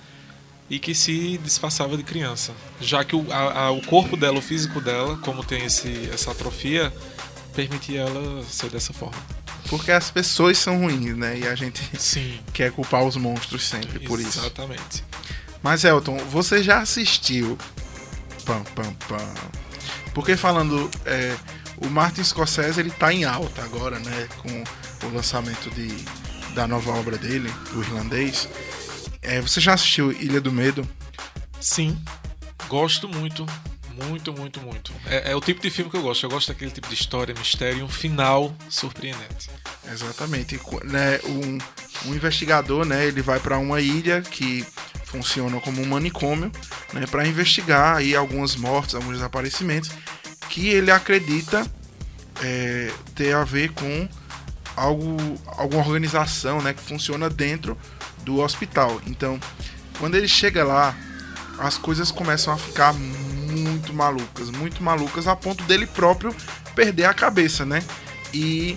e 0.70 0.80
que 0.80 0.94
se 0.94 1.38
disfarçava 1.44 1.98
de 1.98 2.04
criança. 2.04 2.54
Já 2.80 3.04
que 3.04 3.16
o, 3.16 3.26
a, 3.32 3.66
a, 3.66 3.72
o 3.72 3.82
corpo 3.82 4.16
dela, 4.16 4.38
o 4.38 4.42
físico 4.42 4.80
dela, 4.82 5.18
como 5.18 5.44
tem 5.44 5.66
esse, 5.66 6.10
essa 6.14 6.32
atrofia, 6.32 6.94
permitia 7.54 8.02
ela 8.02 8.44
ser 8.44 8.70
dessa 8.70 8.94
forma. 8.94 9.18
Porque 9.70 9.92
as 9.92 10.10
pessoas 10.10 10.58
são 10.58 10.80
ruins, 10.80 11.16
né? 11.18 11.40
E 11.40 11.48
a 11.48 11.56
gente 11.56 11.82
Sim. 11.98 12.40
quer 12.54 12.72
culpar 12.72 13.04
os 13.04 13.18
monstros 13.18 13.68
sempre 13.68 14.00
por 14.00 14.20
isso. 14.20 14.40
Exatamente. 14.40 15.04
Mas 15.62 15.84
Elton, 15.84 16.18
você 16.30 16.64
já 16.64 16.80
assistiu. 16.80 17.58
Pam, 18.46 18.64
pam, 18.76 18.94
pam. 19.08 19.34
Porque 20.14 20.38
falando. 20.38 20.90
É, 21.06 21.36
o 21.78 21.88
Martin 21.88 22.24
Scorsese 22.24 22.80
ele 22.80 22.92
tá 22.92 23.14
em 23.14 23.24
alta 23.24 23.62
agora, 23.62 24.00
né? 24.00 24.28
Com 24.38 25.08
o 25.08 25.14
lançamento 25.14 25.70
de, 25.72 25.88
da 26.54 26.68
nova 26.68 26.92
obra 26.92 27.18
dele, 27.18 27.52
o 27.74 27.80
irlandês. 27.80 28.50
É, 29.22 29.42
você 29.42 29.60
já 29.60 29.74
assistiu 29.74 30.12
Ilha 30.12 30.42
do 30.42 30.52
Medo? 30.52 30.88
Sim, 31.60 31.98
gosto 32.68 33.08
muito. 33.08 33.46
Muito, 34.06 34.32
muito, 34.32 34.62
muito. 34.62 34.94
É, 35.08 35.32
é, 35.32 35.36
o 35.36 35.42
tipo 35.42 35.60
de 35.60 35.72
filme 35.72 35.90
que 35.90 35.98
eu 35.98 36.04
gosto. 36.04 36.24
Eu 36.24 36.30
gosto 36.30 36.50
daquele 36.50 36.70
tipo 36.70 36.88
de 36.88 36.94
história, 36.94 37.34
mistério 37.34 37.80
e 37.80 37.84
um 37.84 37.90
final 37.90 38.56
surpreendente. 38.70 39.50
Exatamente. 39.92 40.60
Né, 40.84 41.20
um, 41.26 41.58
um 42.10 42.16
investigador, 42.16 42.86
né, 42.86 43.08
ele 43.08 43.24
vai 43.24 43.40
para 43.40 43.58
uma 43.58 43.82
ilha 43.82 44.22
que 44.22 44.64
funciona 45.04 45.60
como 45.62 45.82
um 45.82 45.86
manicômio, 45.86 46.52
né, 46.94 47.08
para 47.08 47.26
investigar 47.26 47.98
aí 47.98 48.16
algumas 48.16 48.56
mortes, 48.56 48.94
alguns 48.94 49.14
desaparecimentos 49.14 49.90
que 50.58 50.70
ele 50.70 50.90
acredita 50.90 51.64
é, 52.42 52.92
ter 53.14 53.32
a 53.36 53.44
ver 53.44 53.72
com 53.74 54.10
algo, 54.76 55.16
alguma 55.46 55.86
organização 55.86 56.64
né, 56.64 56.74
que 56.74 56.82
funciona 56.82 57.30
dentro 57.30 57.78
do 58.24 58.40
hospital. 58.40 59.00
Então, 59.06 59.40
quando 60.00 60.16
ele 60.16 60.28
chega 60.28 60.64
lá, 60.64 60.98
as 61.60 61.78
coisas 61.78 62.10
começam 62.10 62.52
a 62.52 62.58
ficar 62.58 62.92
muito 62.92 63.94
malucas, 63.94 64.50
muito 64.50 64.82
malucas, 64.82 65.28
a 65.28 65.36
ponto 65.36 65.64
dele 65.66 65.86
próprio 65.86 66.36
perder 66.74 67.06
a 67.06 67.14
cabeça, 67.14 67.64
né? 67.64 67.84
E, 68.34 68.76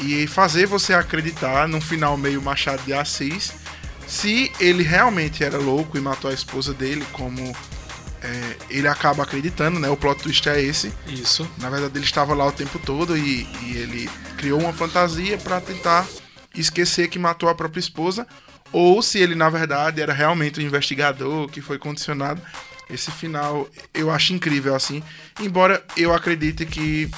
e 0.00 0.26
fazer 0.26 0.66
você 0.66 0.92
acreditar, 0.92 1.68
num 1.68 1.80
final 1.80 2.16
meio 2.16 2.42
Machado 2.42 2.82
de 2.82 2.92
Assis, 2.92 3.52
se 4.08 4.50
ele 4.58 4.82
realmente 4.82 5.44
era 5.44 5.56
louco 5.56 5.96
e 5.96 6.00
matou 6.00 6.32
a 6.32 6.34
esposa 6.34 6.74
dele, 6.74 7.06
como 7.12 7.54
é, 8.22 8.56
ele 8.70 8.86
acaba 8.86 9.24
acreditando, 9.24 9.80
né? 9.80 9.88
O 9.88 9.96
plot 9.96 10.22
twist 10.22 10.48
é 10.48 10.60
esse. 10.60 10.92
Isso. 11.06 11.48
Na 11.58 11.68
verdade, 11.68 11.98
ele 11.98 12.04
estava 12.04 12.34
lá 12.34 12.46
o 12.46 12.52
tempo 12.52 12.78
todo 12.78 13.16
e, 13.16 13.46
e 13.62 13.76
ele 13.76 14.08
criou 14.36 14.60
uma 14.60 14.72
fantasia 14.72 15.36
para 15.38 15.60
tentar 15.60 16.06
esquecer 16.54 17.08
que 17.08 17.18
matou 17.18 17.48
a 17.48 17.54
própria 17.54 17.80
esposa. 17.80 18.26
Ou 18.72 19.02
se 19.02 19.18
ele, 19.18 19.34
na 19.34 19.50
verdade, 19.50 20.00
era 20.00 20.12
realmente 20.12 20.60
um 20.60 20.62
investigador 20.62 21.48
que 21.48 21.60
foi 21.60 21.78
condicionado. 21.78 22.40
Esse 22.88 23.10
final 23.10 23.68
eu 23.92 24.10
acho 24.10 24.32
incrível, 24.32 24.74
assim. 24.74 25.02
Embora 25.40 25.84
eu 25.96 26.14
acredite 26.14 26.64
que 26.64 27.10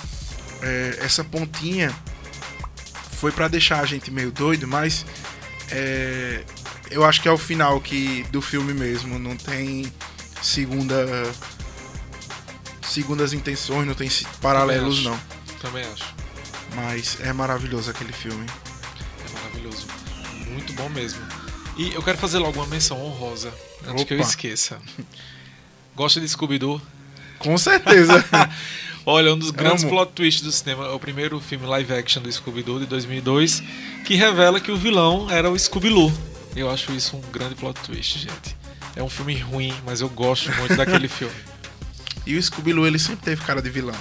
é, 0.63 0.99
essa 1.01 1.23
pontinha 1.23 1.95
foi 3.19 3.31
para 3.31 3.49
deixar 3.49 3.81
a 3.81 3.87
gente 3.87 4.11
meio 4.11 4.33
doido, 4.33 4.67
mas 4.67 5.05
é, 5.71 6.45
eu 6.91 7.05
acho 7.05 7.21
que 7.21 7.29
é 7.29 7.33
o 7.33 7.39
final 7.39 7.81
que 7.81 8.25
do 8.31 8.41
filme 8.41 8.73
mesmo. 8.73 9.19
Não 9.19 9.37
tem 9.37 9.93
segunda 10.45 11.07
segundas 12.83 13.33
intenções, 13.33 13.87
não 13.87 13.95
tem 13.95 14.09
paralelos 14.41 15.03
Também 15.03 15.11
não. 15.11 15.59
Também 15.61 15.85
acho. 15.85 16.15
Mas 16.77 17.19
é 17.21 17.33
maravilhoso 17.33 17.91
aquele 17.91 18.13
filme. 18.13 18.47
É 19.27 19.33
maravilhoso. 19.33 19.87
Muito 20.51 20.73
bom 20.75 20.89
mesmo. 20.91 21.21
E 21.77 21.93
eu 21.93 22.03
quero 22.03 22.19
fazer 22.19 22.39
logo 22.39 22.61
uma 22.61 22.67
menção 22.67 23.01
honrosa, 23.05 23.53
antes 23.83 24.03
Opa. 24.03 24.05
que 24.05 24.15
eu 24.15 24.21
esqueça. 24.21 24.79
Gosta 25.97 26.21
de 26.21 26.29
Scooby-Doo? 26.29 26.81
Com 27.39 27.57
certeza. 27.59 28.25
Olha, 29.07 29.35
um 29.35 29.39
dos 29.39 29.51
grandes 29.51 29.83
Amo. 29.83 29.93
plot 29.93 30.13
twists 30.13 30.43
do 30.43 30.53
cinema 30.53 30.87
é 30.87 30.91
o 30.91 30.99
primeiro 30.99 31.41
filme 31.41 31.67
live 31.67 31.93
action 31.93 32.23
do 32.23 32.31
Scooby-Doo 32.31 32.81
de 32.81 32.87
2002, 32.87 33.63
que 34.05 34.15
revela 34.15 34.61
que 34.61 34.71
o 34.71 34.77
vilão 34.77 35.29
era 35.31 35.51
o 35.51 35.59
Scooby-Loo. 35.59 36.13
Eu 36.55 36.71
acho 36.71 36.93
isso 36.93 37.17
um 37.17 37.21
grande 37.33 37.55
plot 37.55 37.81
twist, 37.81 38.19
gente. 38.19 38.57
É 38.97 39.03
um 39.03 39.09
filme 39.09 39.37
ruim, 39.37 39.75
mas 39.85 40.01
eu 40.01 40.09
gosto 40.09 40.53
muito 40.57 40.77
daquele 40.77 41.09
filme. 41.09 41.35
e 42.27 42.37
o 42.37 42.43
Scooby-Doo, 42.43 42.87
ele 42.87 42.99
sempre 42.99 43.25
teve 43.25 43.43
cara 43.43 43.61
de 43.61 43.71
vilão. 43.71 43.95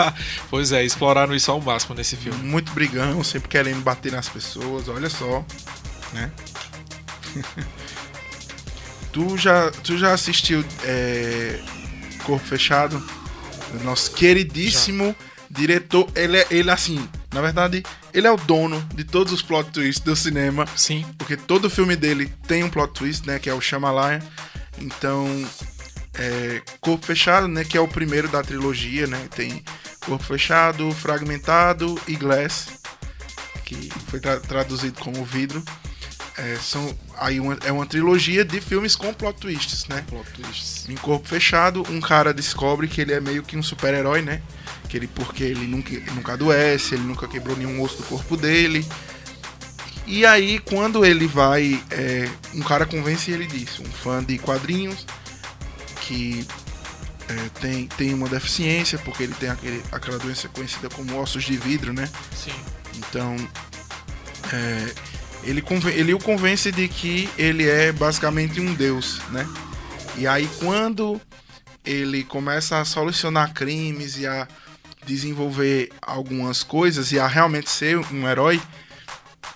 pois 0.50 0.72
é, 0.72 0.84
exploraram 0.84 1.34
isso 1.34 1.50
ao 1.50 1.60
máximo 1.60 1.94
nesse 1.94 2.16
filme. 2.16 2.42
Muito 2.42 2.72
brigão, 2.72 3.22
sempre 3.22 3.48
querendo 3.48 3.82
bater 3.82 4.12
nas 4.12 4.28
pessoas, 4.28 4.88
olha 4.88 5.08
só, 5.08 5.44
né? 6.12 6.30
tu, 9.12 9.36
já, 9.38 9.70
tu 9.70 9.96
já 9.96 10.12
assistiu 10.12 10.64
é, 10.84 11.60
Corpo 12.24 12.44
Fechado? 12.44 13.02
Nosso 13.84 14.10
queridíssimo 14.12 15.14
diretor, 15.48 16.08
ele 16.14 16.38
é 16.38 16.46
ele 16.50 16.70
assim, 16.70 17.08
na 17.32 17.40
verdade, 17.40 17.82
ele 18.12 18.26
é 18.26 18.30
o 18.30 18.36
dono 18.36 18.80
de 18.94 19.04
todos 19.04 19.32
os 19.32 19.42
plot 19.42 19.70
twists 19.70 20.04
do 20.04 20.16
cinema, 20.16 20.66
Sim, 20.76 21.04
porque 21.18 21.36
todo 21.36 21.70
filme 21.70 21.94
dele 21.96 22.32
tem 22.46 22.64
um 22.64 22.70
plot 22.70 22.92
twist, 22.92 23.26
né, 23.26 23.38
que 23.38 23.48
é 23.48 23.54
o 23.54 23.60
Shyamalan. 23.60 24.18
Então, 24.78 25.26
é, 26.14 26.62
Corpo 26.80 27.06
Fechado, 27.06 27.46
né, 27.48 27.64
que 27.64 27.76
é 27.76 27.80
o 27.80 27.88
primeiro 27.88 28.28
da 28.28 28.42
trilogia, 28.42 29.06
né, 29.06 29.28
tem 29.34 29.62
Corpo 30.04 30.24
Fechado, 30.24 30.90
Fragmentado 30.92 32.00
e 32.08 32.16
Glass, 32.16 32.68
que 33.64 33.90
foi 34.08 34.18
tra- 34.20 34.40
traduzido 34.40 34.98
como 35.00 35.24
Vidro. 35.24 35.62
É, 36.40 36.56
são 36.56 36.96
aí 37.18 37.38
uma, 37.38 37.58
é 37.62 37.70
uma 37.70 37.84
trilogia 37.84 38.42
de 38.42 38.62
filmes 38.62 38.96
com 38.96 39.12
plot 39.12 39.38
twists, 39.38 39.86
né? 39.88 40.02
plot 40.08 40.26
twists. 40.32 40.88
Em 40.88 40.94
Corpo 40.94 41.28
Fechado, 41.28 41.84
um 41.90 42.00
cara 42.00 42.32
descobre 42.32 42.88
que 42.88 42.98
ele 42.98 43.12
é 43.12 43.20
meio 43.20 43.42
que 43.42 43.58
um 43.58 43.62
super-herói, 43.62 44.22
né? 44.22 44.40
Que 44.88 44.96
ele, 44.96 45.06
porque 45.06 45.44
ele 45.44 45.66
nunca, 45.66 45.92
nunca 46.14 46.32
adoece, 46.32 46.94
ele 46.94 47.04
nunca 47.04 47.28
quebrou 47.28 47.54
nenhum 47.54 47.82
osso 47.82 47.98
do 47.98 48.04
corpo 48.04 48.38
dele. 48.38 48.86
E 50.06 50.24
aí, 50.24 50.58
quando 50.60 51.04
ele 51.04 51.26
vai. 51.26 51.84
é, 51.90 52.28
um 52.54 52.62
cara 52.62 52.86
convence 52.86 53.30
ele 53.30 53.46
disso. 53.46 53.82
Um 53.82 53.92
fã 53.92 54.24
de 54.24 54.38
quadrinhos 54.38 55.06
que 56.00 56.46
é, 57.28 57.60
tem, 57.60 57.86
tem 57.86 58.14
uma 58.14 58.28
deficiência, 58.28 58.98
porque 58.98 59.24
ele 59.24 59.34
tem 59.34 59.50
aquele, 59.50 59.82
aquela 59.92 60.18
doença 60.18 60.48
conhecida 60.48 60.88
como 60.88 61.20
ossos 61.20 61.44
de 61.44 61.56
vidro, 61.58 61.92
né? 61.92 62.08
Sim. 62.34 62.54
Então, 62.96 63.36
é, 64.52 64.94
ele, 65.42 65.62
ele 65.94 66.14
o 66.14 66.18
convence 66.18 66.70
de 66.70 66.88
que 66.88 67.28
ele 67.38 67.68
é 67.68 67.92
basicamente 67.92 68.60
um 68.60 68.74
deus, 68.74 69.20
né? 69.30 69.48
E 70.16 70.26
aí, 70.26 70.48
quando 70.58 71.20
ele 71.84 72.24
começa 72.24 72.78
a 72.78 72.84
solucionar 72.84 73.54
crimes 73.54 74.18
e 74.18 74.26
a 74.26 74.46
desenvolver 75.06 75.90
algumas 76.02 76.62
coisas 76.62 77.10
e 77.10 77.18
a 77.18 77.26
realmente 77.26 77.70
ser 77.70 77.98
um 78.12 78.28
herói, 78.28 78.60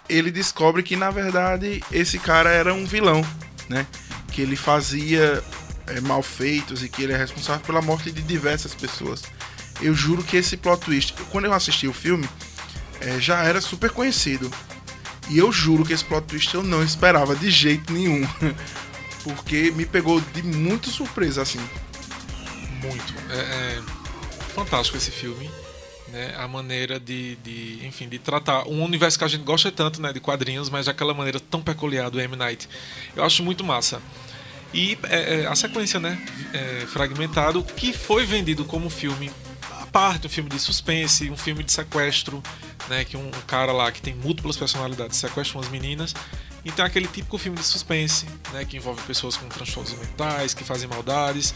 ele 0.09 0.31
descobre 0.31 0.83
que 0.83 0.97
na 0.97 1.11
verdade 1.11 1.83
esse 1.93 2.19
cara 2.19 2.51
era 2.51 2.73
um 2.73 2.87
vilão, 2.87 3.25
né? 3.69 3.87
Que 4.33 4.43
ele 4.43 4.57
fazia 4.57 5.43
é, 5.87 6.01
malfeitos 6.01 6.83
e 6.83 6.89
que 6.89 7.03
ele 7.03 7.13
é 7.13 7.17
responsável 7.17 7.65
pela 7.65 7.83
morte 7.83 8.11
de 8.11 8.23
diversas 8.23 8.75
pessoas. 8.75 9.23
Eu 9.81 9.95
juro 9.95 10.23
que 10.23 10.37
esse 10.37 10.57
plot 10.57 10.85
twist, 10.85 11.15
quando 11.31 11.47
eu 11.47 11.53
assisti 11.53 11.87
o 11.87 11.93
filme, 11.93 12.29
é, 13.01 13.19
já 13.21 13.43
era 13.43 13.61
super 13.61 13.91
conhecido. 13.91 14.51
E 15.31 15.39
eu 15.39 15.51
juro 15.51 15.85
que 15.85 15.93
esse 15.93 16.05
plot 16.05 16.27
twist 16.27 16.55
eu 16.55 16.63
não 16.63 16.83
esperava 16.83 17.35
de 17.35 17.51
jeito 17.51 17.93
nenhum. 17.93 18.27
Porque 19.23 19.71
me 19.71 19.87
pegou 19.87 20.21
de 20.21 20.43
muito 20.43 20.91
surpresa, 20.91 21.43
assim. 21.43 21.61
Muito. 22.83 23.15
É, 23.31 23.39
é 23.39 23.83
fantástico 24.55 24.99
esse 24.99 25.11
filme. 25.11 25.51
Né? 26.09 26.35
A 26.37 26.47
maneira 26.47 27.01
de, 27.01 27.37
de, 27.37 27.87
enfim, 27.87 28.09
de 28.09 28.19
tratar 28.19 28.69
um 28.69 28.85
universo 28.85 29.19
que 29.19 29.25
a 29.25 29.29
gente 29.29 29.43
gosta 29.43 29.73
tanto, 29.73 30.01
né, 30.01 30.13
de 30.13 30.21
quadrinhos, 30.21 30.69
mas 30.69 30.87
daquela 30.87 31.15
maneira 31.15 31.41
tão 31.41 31.63
peculiar 31.63 32.11
do 32.11 32.21
M. 32.21 32.37
Night. 32.37 32.69
Eu 33.17 33.25
acho 33.25 33.43
muito 33.43 33.65
massa. 33.65 34.01
E 34.73 34.99
é, 35.05 35.43
é, 35.43 35.47
a 35.47 35.55
sequência, 35.55 35.99
né, 35.99 36.21
é, 36.53 36.87
fragmentado, 36.87 37.65
que 37.65 37.93
foi 37.93 38.27
vendido 38.27 38.65
como 38.65 38.91
filme 38.91 39.31
parte, 39.95 40.27
um 40.27 40.31
filme 40.31 40.51
de 40.51 40.59
suspense, 40.59 41.31
um 41.31 41.37
filme 41.37 41.63
de 41.63 41.71
sequestro, 41.71 42.43
né, 42.89 43.05
que 43.05 43.17
um, 43.17 43.31
cara 43.47 43.71
lá 43.71 43.93
que 43.93 44.03
tem 44.03 44.13
múltiplas 44.13 44.57
personalidades 44.57 45.17
sequestra 45.17 45.57
umas 45.57 45.69
meninas. 45.69 46.13
Então 46.65 46.85
é 46.85 46.89
aquele 46.89 47.07
típico 47.07 47.39
filme 47.39 47.57
de 47.57 47.65
suspense, 47.65 48.27
né, 48.53 48.65
que 48.65 48.77
envolve 48.77 49.01
pessoas 49.03 49.37
com 49.37 49.49
transtornos 49.49 49.97
mentais, 49.97 50.53
que 50.53 50.65
fazem 50.65 50.89
maldades, 50.89 51.55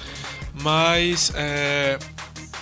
mas 0.54 1.32
é, 1.34 1.98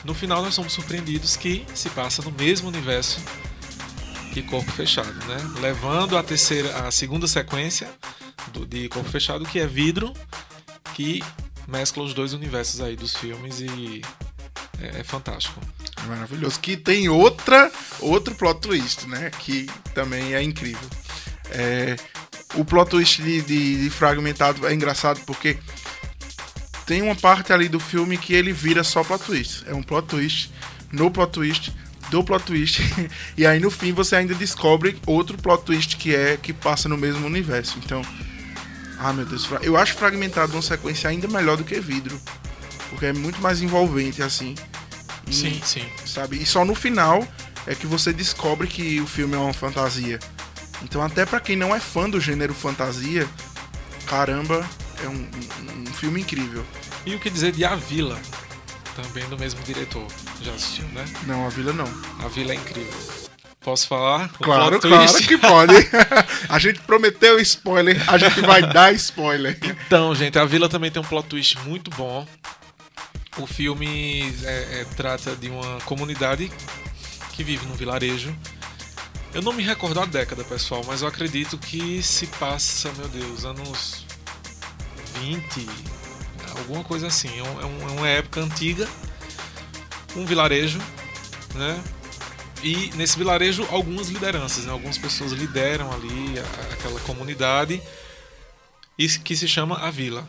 no 0.02 0.14
final 0.14 0.40
nós 0.42 0.54
somos 0.54 0.72
surpreendidos 0.72 1.36
que 1.36 1.66
se 1.74 1.90
passa 1.90 2.22
no 2.22 2.32
mesmo 2.32 2.68
universo 2.68 3.20
que 4.32 4.42
Corpo 4.42 4.70
Fechado, 4.72 5.12
né? 5.26 5.36
Levando 5.60 6.16
a 6.16 6.22
terceira, 6.22 6.86
a 6.86 6.90
segunda 6.90 7.26
sequência 7.26 7.90
do, 8.50 8.64
de 8.64 8.88
Corpo 8.88 9.10
Fechado, 9.10 9.44
que 9.44 9.58
é 9.58 9.66
Vidro, 9.66 10.14
que 10.94 11.22
mescla 11.68 12.02
os 12.02 12.14
dois 12.14 12.32
universos 12.32 12.80
aí 12.80 12.96
dos 12.96 13.14
filmes 13.14 13.60
e 13.60 14.02
é, 14.80 15.00
é 15.00 15.04
fantástico. 15.04 15.60
É 16.02 16.06
maravilhoso. 16.06 16.58
Que 16.60 16.76
tem 16.76 17.08
outra, 17.08 17.70
outro 18.00 18.34
plot 18.34 18.60
twist, 18.60 19.06
né? 19.06 19.30
Que 19.38 19.66
também 19.94 20.34
é 20.34 20.42
incrível. 20.42 20.88
É, 21.50 21.96
o 22.54 22.64
plot 22.64 22.90
twist 22.90 23.22
de, 23.22 23.40
de- 23.42 23.82
de 23.84 23.90
Fragmentado 23.90 24.66
é 24.66 24.74
engraçado 24.74 25.20
porque 25.26 25.56
tem 26.84 27.02
uma 27.02 27.14
parte 27.16 27.52
ali 27.52 27.68
do 27.68 27.80
filme 27.80 28.16
que 28.16 28.32
ele 28.34 28.52
vira 28.52 28.84
só 28.84 29.02
plot 29.02 29.24
twist. 29.24 29.64
É 29.66 29.74
um 29.74 29.82
plot 29.82 30.08
twist 30.08 30.50
no 30.92 31.10
plot 31.10 31.32
twist 31.32 31.72
do 32.10 32.22
plot 32.22 32.44
twist. 32.44 32.80
e 33.36 33.44
aí 33.46 33.58
no 33.58 33.70
fim 33.70 33.92
você 33.92 34.16
ainda 34.16 34.34
descobre 34.34 34.98
outro 35.06 35.36
plot 35.36 35.64
twist 35.64 35.96
que 35.96 36.14
é 36.14 36.36
que 36.36 36.52
passa 36.52 36.88
no 36.88 36.96
mesmo 36.96 37.26
universo. 37.26 37.78
Então, 37.84 38.02
ah 38.98 39.12
meu 39.12 39.24
Deus, 39.26 39.48
eu 39.62 39.76
acho 39.76 39.94
Fragmentado 39.94 40.52
uma 40.52 40.62
sequência 40.62 41.10
ainda 41.10 41.26
melhor 41.28 41.56
do 41.56 41.64
que 41.64 41.80
Vidro. 41.80 42.20
Porque 42.90 43.06
é 43.06 43.12
muito 43.12 43.40
mais 43.40 43.60
envolvente 43.62 44.22
assim. 44.22 44.54
E- 45.28 45.32
Sim, 45.34 45.60
sim. 45.64 45.84
sabe? 46.04 46.40
E 46.40 46.46
só 46.46 46.64
no 46.64 46.74
final 46.74 47.26
é 47.66 47.74
que 47.74 47.86
você 47.86 48.12
descobre 48.12 48.68
que 48.68 49.00
o 49.00 49.06
filme 49.06 49.34
é 49.34 49.38
uma 49.38 49.52
fantasia. 49.52 50.18
Então, 50.84 51.02
até 51.02 51.24
pra 51.26 51.40
quem 51.40 51.56
não 51.56 51.74
é 51.74 51.80
fã 51.80 52.08
do 52.08 52.20
gênero 52.20 52.54
fantasia, 52.54 53.26
caramba, 54.06 54.64
é 55.02 55.08
um, 55.08 55.14
um- 55.14 55.82
um 55.82 55.86
filme 55.86 56.20
incrível. 56.20 56.64
E 57.04 57.14
o 57.14 57.18
que 57.18 57.30
dizer 57.30 57.52
de 57.52 57.64
A 57.64 57.74
Vila, 57.74 58.18
também 58.94 59.28
do 59.28 59.38
mesmo 59.38 59.60
diretor. 59.62 60.06
Já 60.42 60.52
assistiu, 60.52 60.84
né? 60.88 61.04
Não, 61.26 61.46
a 61.46 61.48
Vila 61.48 61.72
não. 61.72 61.88
A 62.24 62.28
Vila 62.28 62.52
é 62.52 62.56
incrível. 62.56 62.92
Posso 63.60 63.88
falar? 63.88 64.26
O 64.38 64.44
Claro, 64.44 64.78
claro 64.80 65.06
twist? 65.12 65.26
que 65.26 65.36
pode. 65.38 65.72
a 66.48 66.58
gente 66.58 66.78
prometeu 66.82 67.38
spoiler, 67.40 68.00
a 68.08 68.16
gente 68.16 68.40
vai 68.42 68.62
dar 68.62 68.92
spoiler. 68.94 69.58
Então, 69.86 70.14
gente, 70.14 70.38
a 70.38 70.44
Vila 70.44 70.68
também 70.68 70.88
tem 70.90 71.02
um 71.02 71.04
plot 71.04 71.26
twist 71.28 71.58
muito 71.64 71.90
bom. 71.90 72.24
O 73.38 73.46
filme 73.46 74.22
é, 74.44 74.80
é, 74.80 74.86
trata 74.96 75.36
de 75.36 75.48
uma 75.48 75.78
comunidade 75.82 76.50
que 77.34 77.44
vive 77.44 77.66
num 77.66 77.74
vilarejo. 77.74 78.34
Eu 79.34 79.42
não 79.42 79.52
me 79.52 79.62
recordo 79.62 80.00
a 80.00 80.06
década, 80.06 80.42
pessoal, 80.44 80.82
mas 80.86 81.02
eu 81.02 81.08
acredito 81.08 81.58
que 81.58 82.02
se 82.02 82.26
passa, 82.26 82.90
meu 82.92 83.08
Deus, 83.08 83.44
anos 83.44 84.06
20, 85.20 85.66
alguma 86.58 86.82
coisa 86.82 87.08
assim. 87.08 87.28
É, 87.28 87.38
é 87.40 87.42
um- 87.66 87.88
é 87.88 87.92
uma 87.92 88.08
época 88.08 88.40
antiga, 88.40 88.88
um 90.14 90.24
vilarejo, 90.24 90.80
né? 91.54 91.82
E 92.62 92.90
nesse 92.94 93.18
vilarejo, 93.18 93.66
algumas 93.70 94.08
lideranças, 94.08 94.64
né? 94.64 94.72
algumas 94.72 94.96
pessoas 94.96 95.32
lideram 95.32 95.92
ali 95.92 96.34
aquela 96.72 96.98
comunidade. 97.00 97.82
que 99.22 99.36
se 99.36 99.46
chama 99.46 99.76
A 99.76 99.90
Vila. 99.90 100.26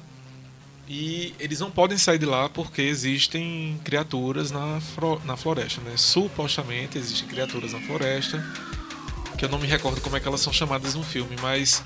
E 0.88 1.36
eles 1.38 1.60
não 1.60 1.70
podem 1.70 1.98
sair 1.98 2.18
de 2.18 2.26
lá 2.26 2.48
porque 2.48 2.82
existem 2.82 3.80
criaturas 3.84 4.52
na, 4.52 4.80
na 5.26 5.36
floresta, 5.36 5.82
né? 5.82 5.98
Supostamente 5.98 6.98
existem 6.98 7.28
criaturas 7.28 7.74
na 7.74 7.82
floresta, 7.82 8.42
que 9.38 9.44
eu 9.44 9.50
não 9.50 9.60
me 9.60 9.68
recordo 9.68 10.00
como 10.00 10.16
é 10.16 10.20
que 10.20 10.28
elas 10.28 10.40
são 10.40 10.54
chamadas 10.54 10.96
no 10.96 11.04
filme, 11.04 11.36
mas 11.42 11.84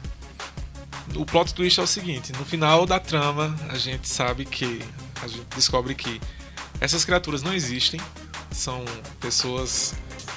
o 1.16 1.26
plot 1.26 1.54
twist 1.54 1.80
é 1.80 1.84
o 1.84 1.88
seguinte: 1.88 2.32
no 2.34 2.46
final 2.46 2.86
da 2.86 3.00
trama, 3.00 3.56
a 3.70 3.78
gente 3.78 4.08
sabe 4.08 4.46
que. 4.46 4.82
A 5.24 5.28
gente 5.28 5.46
descobre 5.56 5.94
que 5.94 6.20
essas 6.80 7.06
criaturas 7.06 7.44
não 7.44 7.54
existem, 7.54 8.02
são 8.50 8.84
pessoas 9.20 9.94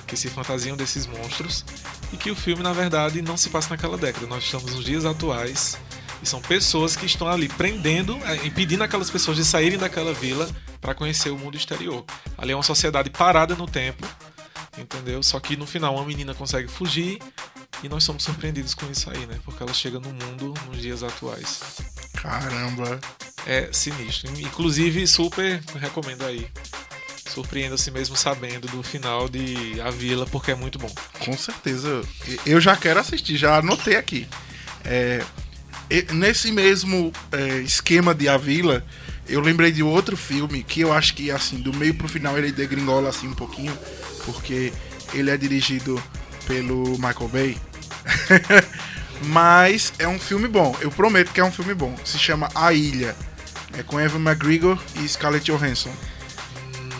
que 0.06 0.14
se 0.14 0.28
fantasiam 0.28 0.76
desses 0.76 1.06
monstros, 1.06 1.64
e 2.12 2.18
que 2.18 2.30
o 2.30 2.36
filme, 2.36 2.62
na 2.62 2.74
verdade, 2.74 3.22
não 3.22 3.34
se 3.34 3.48
passa 3.48 3.70
naquela 3.70 3.96
década. 3.96 4.26
Nós 4.26 4.44
estamos 4.44 4.74
nos 4.74 4.84
dias 4.84 5.06
atuais 5.06 5.78
e 6.24 6.26
são 6.26 6.40
pessoas 6.40 6.96
que 6.96 7.04
estão 7.06 7.28
ali 7.28 7.48
prendendo, 7.48 8.18
é, 8.24 8.46
impedindo 8.46 8.82
aquelas 8.82 9.10
pessoas 9.10 9.36
de 9.36 9.44
saírem 9.44 9.78
daquela 9.78 10.12
vila 10.12 10.48
para 10.80 10.94
conhecer 10.94 11.30
o 11.30 11.38
mundo 11.38 11.56
exterior. 11.56 12.04
Ali 12.36 12.52
é 12.52 12.56
uma 12.56 12.62
sociedade 12.62 13.10
parada 13.10 13.54
no 13.54 13.66
tempo, 13.66 14.06
entendeu? 14.76 15.22
Só 15.22 15.38
que 15.38 15.56
no 15.56 15.66
final 15.66 15.94
uma 15.94 16.04
menina 16.04 16.34
consegue 16.34 16.66
fugir 16.66 17.18
e 17.82 17.88
nós 17.88 18.02
somos 18.04 18.24
surpreendidos 18.24 18.74
com 18.74 18.90
isso 18.90 19.10
aí, 19.10 19.26
né? 19.26 19.38
Porque 19.44 19.62
ela 19.62 19.74
chega 19.74 20.00
no 20.00 20.08
mundo 20.08 20.54
nos 20.66 20.80
dias 20.80 21.02
atuais. 21.02 21.60
Caramba! 22.14 22.98
É 23.46 23.68
sinistro. 23.70 24.30
Inclusive, 24.40 25.06
super 25.06 25.62
recomendo 25.78 26.24
aí. 26.24 26.48
Surpreenda-se 27.28 27.90
mesmo 27.90 28.16
sabendo 28.16 28.66
do 28.68 28.82
final 28.82 29.28
de 29.28 29.78
A 29.82 29.90
Vila, 29.90 30.24
porque 30.26 30.52
é 30.52 30.54
muito 30.54 30.78
bom. 30.78 30.90
Com 31.18 31.36
certeza. 31.36 32.00
Eu 32.46 32.60
já 32.60 32.74
quero 32.76 33.00
assistir, 33.00 33.36
já 33.36 33.58
anotei 33.58 33.96
aqui. 33.96 34.26
É, 34.84 35.22
nesse 36.12 36.50
mesmo 36.50 37.12
é, 37.32 37.58
esquema 37.58 38.14
de 38.14 38.28
A 38.28 38.36
Vila, 38.36 38.84
eu 39.28 39.40
lembrei 39.40 39.70
de 39.72 39.82
outro 39.82 40.16
filme 40.16 40.62
que 40.62 40.80
eu 40.80 40.92
acho 40.92 41.14
que, 41.14 41.30
assim, 41.30 41.58
do 41.60 41.72
meio 41.72 41.94
pro 41.94 42.08
final 42.08 42.36
ele 42.36 42.52
degringola 42.52 43.08
assim 43.08 43.28
um 43.28 43.34
pouquinho, 43.34 43.76
porque 44.24 44.72
ele 45.12 45.30
é 45.30 45.36
dirigido 45.36 46.02
pelo 46.46 46.98
Michael 46.98 47.28
Bay. 47.28 47.58
Mas 49.26 49.92
é 49.98 50.06
um 50.06 50.18
filme 50.18 50.48
bom, 50.48 50.76
eu 50.80 50.90
prometo 50.90 51.32
que 51.32 51.40
é 51.40 51.44
um 51.44 51.52
filme 51.52 51.74
bom. 51.74 51.94
Se 52.04 52.18
chama 52.18 52.48
A 52.54 52.72
Ilha. 52.72 53.16
É 53.76 53.82
com 53.82 54.00
Evan 54.00 54.20
McGregor 54.20 54.78
e 54.96 55.08
Scarlett 55.08 55.50
Johansson. 55.50 55.92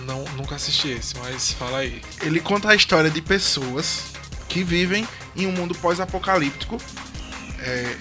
Não, 0.07 0.25
nunca 0.37 0.57
assisti 0.57 0.89
esse, 0.89 1.17
mas 1.19 1.53
fala 1.53 1.79
aí. 1.79 2.03
Ele 2.21 2.41
conta 2.41 2.71
a 2.71 2.75
história 2.75 3.09
de 3.09 3.23
pessoas 3.23 4.07
que 4.49 4.65
vivem 4.65 5.07
em 5.37 5.47
um 5.47 5.53
mundo 5.53 5.75
pós-apocalíptico 5.75 6.77
é, 7.61 7.97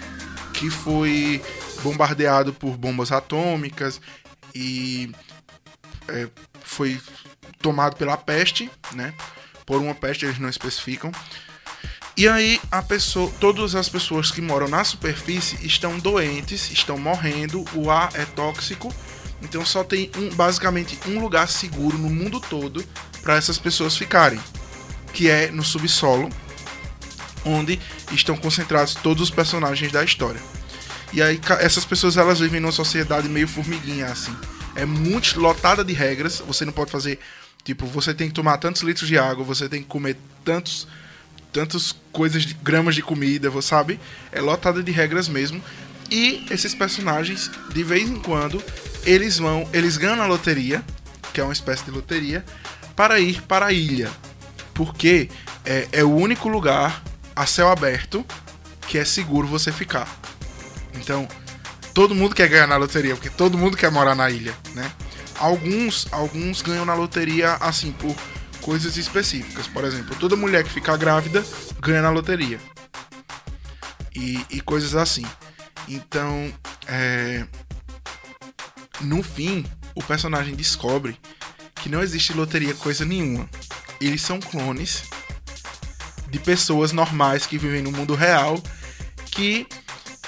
que 0.53 0.69
foi 0.69 1.41
bombardeado 1.81 2.53
por 2.53 2.77
bombas 2.77 3.11
atômicas 3.11 3.99
e 4.53 5.11
é, 6.07 6.29
foi 6.63 6.99
tomado 7.59 7.95
pela 7.95 8.15
peste, 8.15 8.69
né? 8.93 9.13
Por 9.65 9.81
uma 9.81 9.95
peste 9.95 10.25
eles 10.25 10.39
não 10.39 10.49
especificam. 10.49 11.11
E 12.15 12.27
aí 12.27 12.61
a 12.71 12.81
pessoa, 12.81 13.31
todas 13.39 13.73
as 13.73 13.89
pessoas 13.89 14.29
que 14.29 14.41
moram 14.41 14.67
na 14.67 14.83
superfície 14.83 15.65
estão 15.65 15.97
doentes, 15.97 16.71
estão 16.71 16.97
morrendo, 16.97 17.65
o 17.73 17.89
ar 17.89 18.11
é 18.13 18.23
tóxico. 18.25 18.93
Então 19.41 19.65
só 19.65 19.83
tem 19.83 20.11
um, 20.15 20.29
basicamente 20.35 20.97
um 21.07 21.19
lugar 21.19 21.47
seguro 21.47 21.97
no 21.97 22.09
mundo 22.09 22.39
todo 22.39 22.85
para 23.23 23.35
essas 23.35 23.57
pessoas 23.57 23.97
ficarem, 23.97 24.39
que 25.11 25.29
é 25.29 25.49
no 25.49 25.63
subsolo, 25.63 26.29
onde 27.45 27.79
estão 28.11 28.35
concentrados 28.35 28.95
todos 28.95 29.23
os 29.23 29.29
personagens 29.29 29.91
da 29.91 30.03
história. 30.03 30.41
E 31.11 31.21
aí 31.21 31.39
essas 31.59 31.85
pessoas 31.85 32.17
elas 32.17 32.39
vivem 32.39 32.59
numa 32.59 32.71
sociedade 32.71 33.29
meio 33.29 33.47
formiguinha 33.47 34.07
assim. 34.07 34.35
É 34.75 34.85
muito 34.85 35.39
lotada 35.39 35.83
de 35.83 35.93
regras, 35.93 36.41
você 36.45 36.65
não 36.65 36.73
pode 36.73 36.91
fazer 36.91 37.19
tipo, 37.63 37.85
você 37.85 38.13
tem 38.13 38.27
que 38.27 38.33
tomar 38.33 38.57
tantos 38.57 38.81
litros 38.81 39.07
de 39.07 39.17
água, 39.17 39.43
você 39.43 39.69
tem 39.69 39.81
que 39.81 39.87
comer 39.87 40.17
tantos 40.43 40.87
tantas 41.51 41.95
coisas 42.11 42.43
de 42.43 42.55
gramas 42.55 42.95
de 42.95 43.03
comida, 43.03 43.49
você 43.49 43.67
sabe? 43.69 43.99
É 44.31 44.41
lotada 44.41 44.81
de 44.81 44.91
regras 44.91 45.27
mesmo. 45.27 45.63
E 46.09 46.45
esses 46.49 46.73
personagens, 46.73 47.49
de 47.71 47.83
vez 47.83 48.09
em 48.09 48.19
quando, 48.19 48.61
eles 49.05 49.37
vão, 49.37 49.69
eles 49.71 49.95
ganham 49.95 50.15
na 50.15 50.25
loteria, 50.25 50.83
que 51.31 51.39
é 51.39 51.43
uma 51.43 51.53
espécie 51.53 51.85
de 51.85 51.91
loteria, 51.91 52.43
para 52.95 53.19
ir 53.19 53.41
para 53.43 53.67
a 53.67 53.71
ilha. 53.71 54.09
Porque 54.73 55.29
é, 55.63 55.87
é 55.91 56.03
o 56.03 56.09
único 56.09 56.49
lugar 56.49 57.03
a 57.35 57.45
céu 57.45 57.69
aberto 57.69 58.25
que 58.87 58.97
é 58.97 59.05
seguro 59.05 59.47
você 59.47 59.71
ficar. 59.71 60.07
Então, 60.95 61.27
todo 61.93 62.15
mundo 62.15 62.35
quer 62.35 62.47
ganhar 62.47 62.67
na 62.67 62.77
loteria, 62.77 63.15
porque 63.15 63.29
todo 63.29 63.57
mundo 63.57 63.77
quer 63.77 63.91
morar 63.91 64.15
na 64.15 64.29
ilha, 64.29 64.55
né? 64.73 64.91
Alguns, 65.37 66.07
alguns 66.11 66.61
ganham 66.61 66.85
na 66.85 66.93
loteria 66.93 67.53
assim 67.55 67.91
por 67.91 68.15
coisas 68.61 68.97
específicas. 68.97 69.67
Por 69.67 69.83
exemplo, 69.83 70.15
toda 70.15 70.35
mulher 70.35 70.63
que 70.63 70.69
ficar 70.69 70.97
grávida 70.97 71.43
ganha 71.79 72.01
na 72.01 72.09
loteria. 72.09 72.59
E, 74.15 74.45
e 74.49 74.61
coisas 74.61 74.95
assim. 74.95 75.25
Então, 75.87 76.53
é... 76.87 77.45
no 79.01 79.23
fim, 79.23 79.65
o 79.95 80.03
personagem 80.03 80.55
descobre 80.55 81.19
que 81.75 81.89
não 81.89 82.01
existe 82.01 82.31
loteria 82.33 82.73
coisa 82.75 83.03
nenhuma. 83.03 83.49
Eles 83.99 84.21
são 84.21 84.39
clones 84.39 85.03
de 86.33 86.39
pessoas 86.39 86.91
normais 86.91 87.45
que 87.45 87.57
vivem 87.57 87.81
no 87.81 87.91
mundo 87.91 88.15
real 88.15 88.61
que 89.27 89.65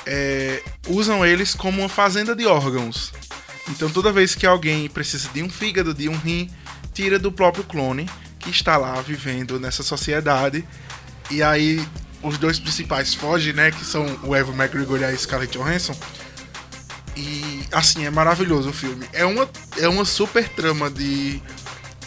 é, 0.05 0.63
usam 0.87 1.25
eles 1.25 1.53
como 1.53 1.81
uma 1.81 1.89
fazenda 1.89 2.35
de 2.35 2.45
órgãos. 2.45 3.11
Então 3.69 3.89
toda 3.89 4.11
vez 4.11 4.35
que 4.35 4.45
alguém 4.45 4.87
precisa 4.87 5.29
de 5.33 5.41
um 5.41 5.49
fígado, 5.49 5.93
de 5.93 6.07
um 6.07 6.15
rim, 6.15 6.49
tira 6.93 7.19
do 7.19 7.31
próprio 7.31 7.63
clone 7.63 8.07
que 8.39 8.49
está 8.49 8.77
lá 8.77 9.01
vivendo 9.01 9.59
nessa 9.59 9.83
sociedade. 9.83 10.63
E 11.31 11.41
aí 11.41 11.85
os 12.21 12.37
dois 12.37 12.59
principais 12.59 13.13
fogem, 13.13 13.53
né? 13.53 13.71
Que 13.71 13.83
são 13.83 14.05
o 14.23 14.35
Evan 14.35 14.53
McGregor 14.53 14.99
e 14.99 15.05
a 15.05 15.17
Scarlett 15.17 15.57
Johansson. 15.57 15.95
E 17.15 17.65
assim, 17.71 18.05
é 18.05 18.11
maravilhoso 18.11 18.69
o 18.69 18.73
filme. 18.73 19.07
É 19.13 19.25
uma, 19.25 19.49
é 19.77 19.87
uma 19.87 20.05
super 20.05 20.47
trama 20.49 20.89
de, 20.89 21.41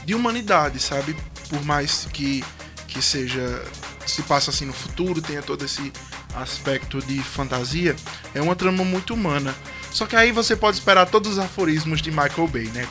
de 0.04 0.14
humanidade, 0.14 0.78
sabe? 0.78 1.16
Por 1.48 1.64
mais 1.64 2.06
que, 2.12 2.44
que 2.86 3.02
seja. 3.02 3.62
Se 4.08 4.22
passa 4.22 4.50
assim 4.50 4.64
no 4.64 4.72
futuro, 4.72 5.20
tenha 5.20 5.42
todo 5.42 5.64
esse 5.64 5.92
aspecto 6.34 7.00
de 7.00 7.22
fantasia, 7.22 7.94
é 8.34 8.40
uma 8.40 8.56
trama 8.56 8.82
muito 8.84 9.12
humana. 9.12 9.54
Só 9.92 10.06
que 10.06 10.16
aí 10.16 10.32
você 10.32 10.56
pode 10.56 10.78
esperar 10.78 11.06
todos 11.06 11.32
os 11.32 11.38
aforismos 11.38 12.00
de 12.00 12.10
Michael 12.10 12.48
Bay, 12.48 12.68
né? 12.68 12.88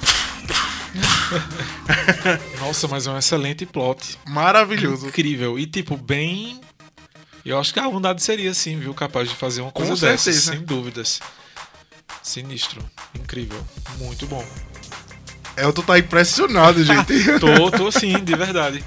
Nossa, 2.62 2.88
mas 2.88 3.08
é 3.08 3.12
um 3.12 3.18
excelente 3.18 3.66
plot. 3.66 4.18
Maravilhoso. 4.28 5.08
Incrível. 5.08 5.58
E, 5.58 5.66
tipo, 5.66 5.98
bem. 5.98 6.62
Eu 7.44 7.60
acho 7.60 7.74
que 7.74 7.80
a 7.80 7.90
bondade 7.90 8.22
seria, 8.22 8.54
sim, 8.54 8.78
viu? 8.80 8.94
Capaz 8.94 9.30
de 9.30 9.36
fazer 9.36 9.62
uma 9.62 9.72
coisa 9.72 9.96
dessas, 9.96 10.36
sem 10.36 10.62
dúvidas. 10.62 11.20
Sinistro. 12.22 12.84
Incrível. 13.16 13.66
Muito 13.98 14.28
bom. 14.28 14.46
Elton 15.56 15.82
tá 15.82 15.98
impressionado, 15.98 16.84
gente. 16.86 17.40
tô, 17.40 17.72
tô 17.72 17.92
sim, 17.92 18.24
de 18.24 18.36
verdade. 18.36 18.84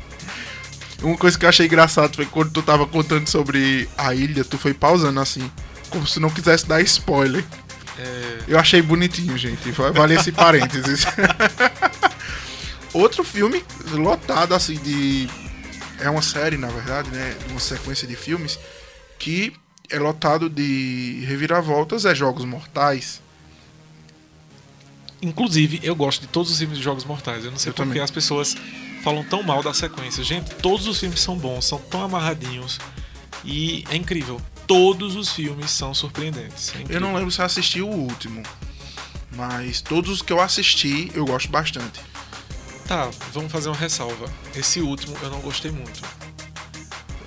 Uma 1.03 1.17
coisa 1.17 1.39
que 1.39 1.45
eu 1.45 1.49
achei 1.49 1.67
engraçado 1.67 2.17
foi 2.17 2.27
quando 2.27 2.51
tu 2.51 2.63
tava 2.63 2.87
contando 2.87 3.27
sobre 3.27 3.89
a 3.97 4.15
ilha, 4.15 4.45
tu 4.45 4.59
foi 4.59 4.75
pausando 4.75 5.19
assim, 5.19 5.51
como 5.89 6.07
se 6.07 6.21
não 6.21 6.29
quisesse 6.29 6.67
dar 6.67 6.81
spoiler. 6.83 7.45
É... 7.99 8.39
Eu 8.49 8.59
achei 8.59 8.83
bonitinho, 8.83 9.37
gente. 9.39 9.71
Vale 9.71 10.15
esse 10.15 10.33
parênteses. 10.33 11.07
Outro 12.93 13.25
filme 13.25 13.65
lotado 13.93 14.55
assim 14.55 14.75
de. 14.75 15.29
É 16.01 16.09
uma 16.09 16.23
série, 16.23 16.57
na 16.57 16.69
verdade, 16.69 17.11
né? 17.11 17.37
Uma 17.51 17.61
sequência 17.61 18.07
de 18.07 18.17
filmes 18.17 18.59
que 19.19 19.53
é 19.91 19.99
lotado 19.99 20.49
de 20.49 21.25
reviravoltas, 21.27 22.05
é 22.05 22.15
Jogos 22.15 22.45
Mortais. 22.45 23.21
Inclusive, 25.21 25.81
eu 25.83 25.95
gosto 25.95 26.23
de 26.23 26.29
todos 26.29 26.51
os 26.51 26.59
filmes 26.59 26.79
de 26.79 26.85
Jogos 26.85 27.05
Mortais. 27.05 27.45
Eu 27.45 27.51
não 27.51 27.59
sei 27.59 27.73
porque 27.73 28.01
as 28.01 28.11
pessoas 28.11 28.57
falam 29.03 29.25
tão 29.25 29.43
mal 29.43 29.63
da 29.63 29.73
sequência. 29.75 30.23
Gente, 30.23 30.55
todos 30.57 30.87
os 30.87 30.99
filmes 30.99 31.21
são 31.21 31.37
bons, 31.37 31.67
são 31.67 31.79
tão 31.79 32.03
amarradinhos. 32.03 32.79
E 33.45 33.85
é 33.91 33.97
incrível. 33.97 34.41
Todos 34.67 35.17
os 35.17 35.31
filmes 35.33 35.71
são 35.71 35.93
surpreendentes. 35.95 36.73
É 36.75 36.97
eu 36.97 37.01
não 37.01 37.15
lembro 37.15 37.31
se 37.31 37.41
eu 37.41 37.45
assisti 37.45 37.81
o 37.81 37.89
último. 37.89 38.43
Mas 39.33 39.81
todos 39.81 40.11
os 40.11 40.23
que 40.23 40.33
eu 40.33 40.41
assisti, 40.41 41.11
eu 41.15 41.25
gosto 41.25 41.51
bastante. 41.51 42.01
Tá, 42.87 43.11
vamos 43.33 43.51
fazer 43.51 43.69
uma 43.69 43.77
ressalva. 43.77 44.31
Esse 44.55 44.81
último 44.81 45.17
eu 45.23 45.31
não 45.31 45.41
gostei 45.41 45.71
muito. 45.71 46.03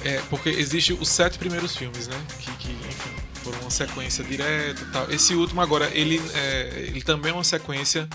É, 0.03 0.21
porque 0.29 0.49
existe 0.49 0.91
os 0.93 1.07
sete 1.07 1.39
primeiros 1.39 1.75
filmes, 1.75 2.07
né? 2.07 2.21
Que, 2.39 2.51
que 2.57 2.71
enfim, 2.71 3.15
foram 3.41 3.59
uma 3.61 3.71
sequência 3.71 4.23
direta 4.23 4.81
e 4.81 4.85
tal. 4.91 5.09
Esse 5.09 5.33
último 5.33 5.61
agora, 5.61 5.89
ele, 5.93 6.21
é, 6.33 6.85
ele 6.87 7.01
também 7.01 7.31
é 7.31 7.33
uma 7.33 7.43
sequência, 7.43 8.07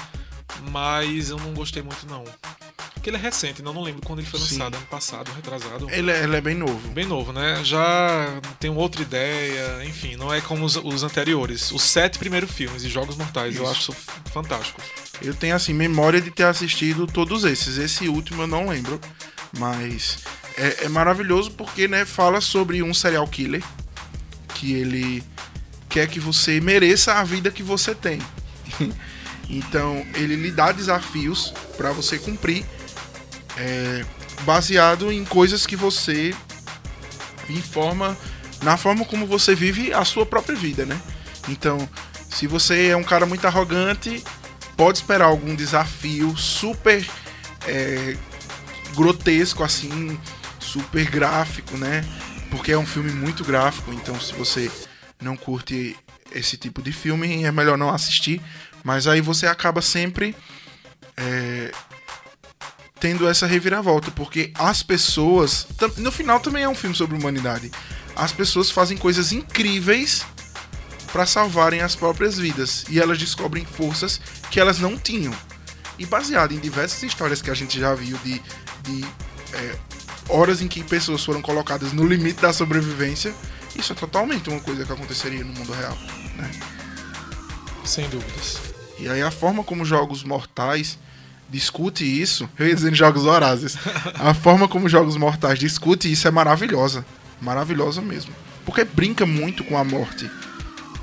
mas 0.71 1.31
eu 1.31 1.39
não 1.39 1.55
gostei 1.55 1.83
muito 1.83 2.07
não. 2.07 2.25
Porque 3.09 3.17
ele 3.17 3.17
é 3.17 3.21
recente, 3.21 3.63
não, 3.63 3.73
não 3.73 3.83
lembro 3.83 4.03
quando 4.05 4.21
ele 4.21 4.29
foi 4.29 4.39
lançado, 4.39 4.75
Sim. 4.75 4.79
ano 4.79 4.87
passado, 4.87 5.33
retrasado. 5.35 5.91
Ele 5.91 6.11
é, 6.11 6.23
ele 6.23 6.37
é, 6.37 6.41
bem 6.41 6.55
novo. 6.55 6.89
Bem 6.89 7.07
novo, 7.07 7.33
né? 7.33 7.61
Já 7.65 8.41
tem 8.61 8.71
outra 8.71 9.03
ideia, 9.03 9.85
enfim, 9.85 10.17
não 10.17 10.33
é 10.33 10.41
como 10.41 10.65
os, 10.65 10.77
os 10.77 11.03
anteriores. 11.03 11.73
Os 11.73 11.83
sete 11.83 12.19
primeiros 12.19 12.51
filmes 12.51 12.85
e 12.85 12.89
Jogos 12.89 13.17
Mortais, 13.17 13.55
Isso. 13.55 13.63
eu 13.63 13.71
acho 13.71 13.93
fantástico. 14.33 14.81
Eu 15.23 15.35
tenho, 15.35 15.57
assim, 15.57 15.73
memória 15.73 16.21
de 16.21 16.31
ter 16.31 16.45
assistido 16.45 17.07
todos 17.07 17.45
esses. 17.45 17.79
Esse 17.79 18.09
último 18.09 18.43
eu 18.43 18.47
não 18.47 18.69
lembro, 18.69 19.01
mas 19.59 20.19
é, 20.57 20.85
é 20.85 20.89
maravilhoso 20.89 21.51
porque, 21.53 21.89
né, 21.89 22.05
fala 22.05 22.41
sobre 22.41 22.83
um 22.83 22.93
serial 22.93 23.27
killer 23.27 23.63
que 24.55 24.75
ele 24.75 25.25
quer 25.89 26.07
que 26.07 26.21
você 26.21 26.61
mereça 26.61 27.15
a 27.15 27.25
vida 27.25 27.51
que 27.51 27.63
você 27.63 27.95
tem. 27.95 28.21
então, 29.49 30.07
ele 30.15 30.37
lhe 30.37 30.51
dá 30.51 30.73
desafios 30.73 31.55
para 31.77 31.91
você 31.93 32.19
cumprir, 32.19 32.65
é, 33.59 34.05
baseado 34.43 35.13
em 35.13 35.25
coisas 35.25 35.67
que 35.67 35.77
você 35.77 36.35
informa 37.51 38.17
na 38.63 38.77
forma 38.77 39.05
como 39.05 39.27
você 39.27 39.55
vive 39.55 39.93
a 39.93 40.05
sua 40.05 40.25
própria 40.25 40.57
vida, 40.57 40.87
né? 40.87 41.01
Então, 41.49 41.89
se 42.31 42.47
você 42.47 42.89
é 42.89 42.97
um 42.97 43.05
cara 43.05 43.27
muito 43.27 43.47
arrogante, 43.47 44.23
pode 44.77 44.99
esperar 44.99 45.27
algum 45.27 45.55
desafio 45.55 46.37
super 46.37 47.05
é, 47.67 48.17
grotesco, 48.95 49.65
assim, 49.65 50.19
super 50.59 51.09
gráfico, 51.11 51.77
né? 51.77 52.05
Porque 52.51 52.73
é 52.73 52.79
um 52.79 52.87
filme 52.87 53.11
muito 53.11 53.45
gráfico, 53.45 53.93
então 53.93 54.19
se 54.21 54.33
você 54.35 54.71
não 55.21 55.37
curte 55.37 55.97
esse 56.33 56.57
tipo 56.57 56.83
de 56.83 56.93
filme, 56.93 57.45
é 57.45 57.53
melhor 57.53 57.77
não 57.77 57.91
assistir. 57.91 58.41
Mas 58.85 59.07
aí 59.07 59.21
você 59.21 59.47
acaba 59.47 59.83
sempre 59.83 60.35
é, 61.17 61.73
tendo 63.01 63.29
essa 63.29 63.47
reviravolta, 63.47 64.11
porque 64.11 64.53
as 64.55 64.83
pessoas. 64.83 65.67
No 65.97 66.11
final 66.11 66.41
também 66.41 66.63
é 66.65 66.69
um 66.69 66.75
filme 66.75 66.95
sobre 66.95 67.17
humanidade. 67.17 67.71
As 68.17 68.33
pessoas 68.33 68.71
fazem 68.71 68.97
coisas 68.97 69.33
incríveis 69.33 70.25
para 71.13 71.25
salvarem 71.25 71.81
as 71.81 71.95
próprias 71.95 72.39
vidas 72.39 72.85
e 72.89 73.01
elas 73.01 73.19
descobrem 73.19 73.65
forças 73.65 74.21
que 74.51 74.61
elas 74.61 74.79
não 74.79 74.99
tinham. 74.99 75.35
E 75.99 76.07
baseado 76.07 76.53
em 76.53 76.59
diversas 76.59 77.03
histórias 77.03 77.41
que 77.43 77.51
a 77.51 77.55
gente 77.55 77.79
já 77.79 77.95
viu 77.95 78.17
de, 78.19 78.41
de 78.83 79.05
é, 79.53 79.77
horas 80.29 80.61
em 80.61 80.69
que 80.69 80.83
pessoas 80.83 81.25
foram 81.25 81.41
colocadas 81.41 81.93
no 81.93 82.07
limite 82.07 82.41
da 82.41 82.53
sobrevivência, 82.53 83.35
isso 83.75 83.93
é 83.93 83.97
totalmente 83.97 84.51
uma 84.51 84.61
coisa 84.61 84.85
que 84.85 84.93
aconteceria 84.93 85.45
no 85.45 85.53
mundo 85.53 85.73
real, 85.73 85.97
né? 86.37 86.51
Sem 87.85 88.09
dúvidas. 88.09 88.59
E 88.99 89.09
aí 89.09 89.23
a 89.23 89.31
forma 89.31 89.65
como 89.65 89.85
jogos 89.85 90.23
mortais 90.25 90.99
discute 91.49 92.05
isso, 92.05 92.49
eu 92.59 92.67
ia 92.67 92.75
dizer 92.75 92.95
jogos 92.95 93.25
horazes, 93.25 93.77
a 94.15 94.35
forma 94.35 94.69
como 94.69 94.89
jogos 94.89 95.17
mortais 95.17 95.59
discute 95.59 96.11
isso 96.11 96.29
é 96.29 96.31
maravilhosa, 96.31 97.05
maravilhosa 97.41 98.01
mesmo, 98.01 98.33
porque 98.65 98.85
brinca 98.85 99.25
muito 99.25 99.65
com 99.65 99.77
a 99.77 99.85
morte. 99.85 100.31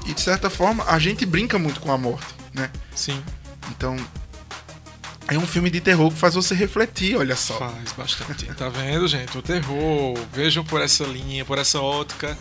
E 0.05 0.13
de 0.13 0.21
certa 0.21 0.49
forma, 0.49 0.84
a 0.88 0.99
gente 0.99 1.25
brinca 1.25 1.58
muito 1.58 1.79
com 1.79 1.91
a 1.91 1.97
morte, 1.97 2.27
né? 2.53 2.69
Sim. 2.93 3.23
Então, 3.71 3.97
é 5.27 5.38
um 5.38 5.47
filme 5.47 5.71
de 5.71 5.81
terror 5.81 6.12
que 6.12 6.17
faz 6.17 6.36
você 6.36 6.53
refletir, 6.53 7.17
olha 7.17 7.36
só. 7.36 7.58
Faz 7.58 7.91
bastante. 7.93 8.45
tá 8.53 8.69
vendo, 8.69 9.08
gente? 9.08 9.36
O 9.36 9.41
terror, 9.41 10.15
vejam 10.31 10.63
por 10.63 10.79
essa 10.79 11.03
linha, 11.05 11.43
por 11.43 11.58
essa 11.58 11.81
ótica, 11.81 12.38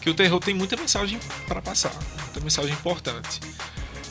que 0.00 0.08
o 0.08 0.14
terror 0.14 0.40
tem 0.40 0.54
muita 0.54 0.76
mensagem 0.76 1.20
para 1.46 1.60
passar, 1.60 1.92
muita 2.24 2.40
mensagem 2.40 2.72
importante. 2.72 3.40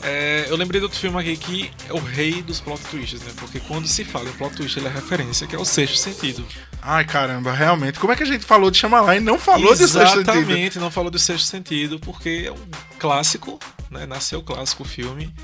É, 0.08 0.46
eu 0.48 0.56
lembrei 0.56 0.80
de 0.80 0.84
outro 0.84 1.00
filme 1.00 1.18
aqui 1.18 1.36
que 1.36 1.70
é 1.88 1.92
o 1.92 1.98
rei 1.98 2.40
dos 2.40 2.60
plot 2.60 2.80
twists, 2.84 3.20
né? 3.22 3.32
Porque 3.36 3.58
quando 3.58 3.88
se 3.88 4.04
fala 4.04 4.28
em 4.28 4.32
plot 4.34 4.54
twist, 4.54 4.78
ele 4.78 4.86
é 4.86 4.90
referência, 4.90 5.48
que 5.48 5.56
é 5.56 5.58
o 5.58 5.64
sexto 5.64 5.96
sentido. 5.96 6.46
Ai, 6.80 7.04
caramba, 7.04 7.52
realmente. 7.52 7.98
Como 7.98 8.12
é 8.12 8.16
que 8.16 8.22
a 8.22 8.26
gente 8.26 8.44
falou 8.44 8.70
de 8.70 8.86
lá 8.86 9.16
e 9.16 9.20
não 9.20 9.36
falou 9.36 9.74
de 9.74 9.88
sexto 9.88 10.18
sentido? 10.18 10.30
Exatamente, 10.30 10.78
não 10.78 10.92
falou 10.92 11.10
do 11.10 11.18
sexto 11.18 11.46
sentido, 11.46 11.98
porque 11.98 12.44
é 12.46 12.52
um 12.52 12.66
clássico, 13.00 13.58
né? 13.90 14.06
Nasceu 14.06 14.40
clássico 14.42 14.84
o 14.84 14.86
filme. 14.86 15.34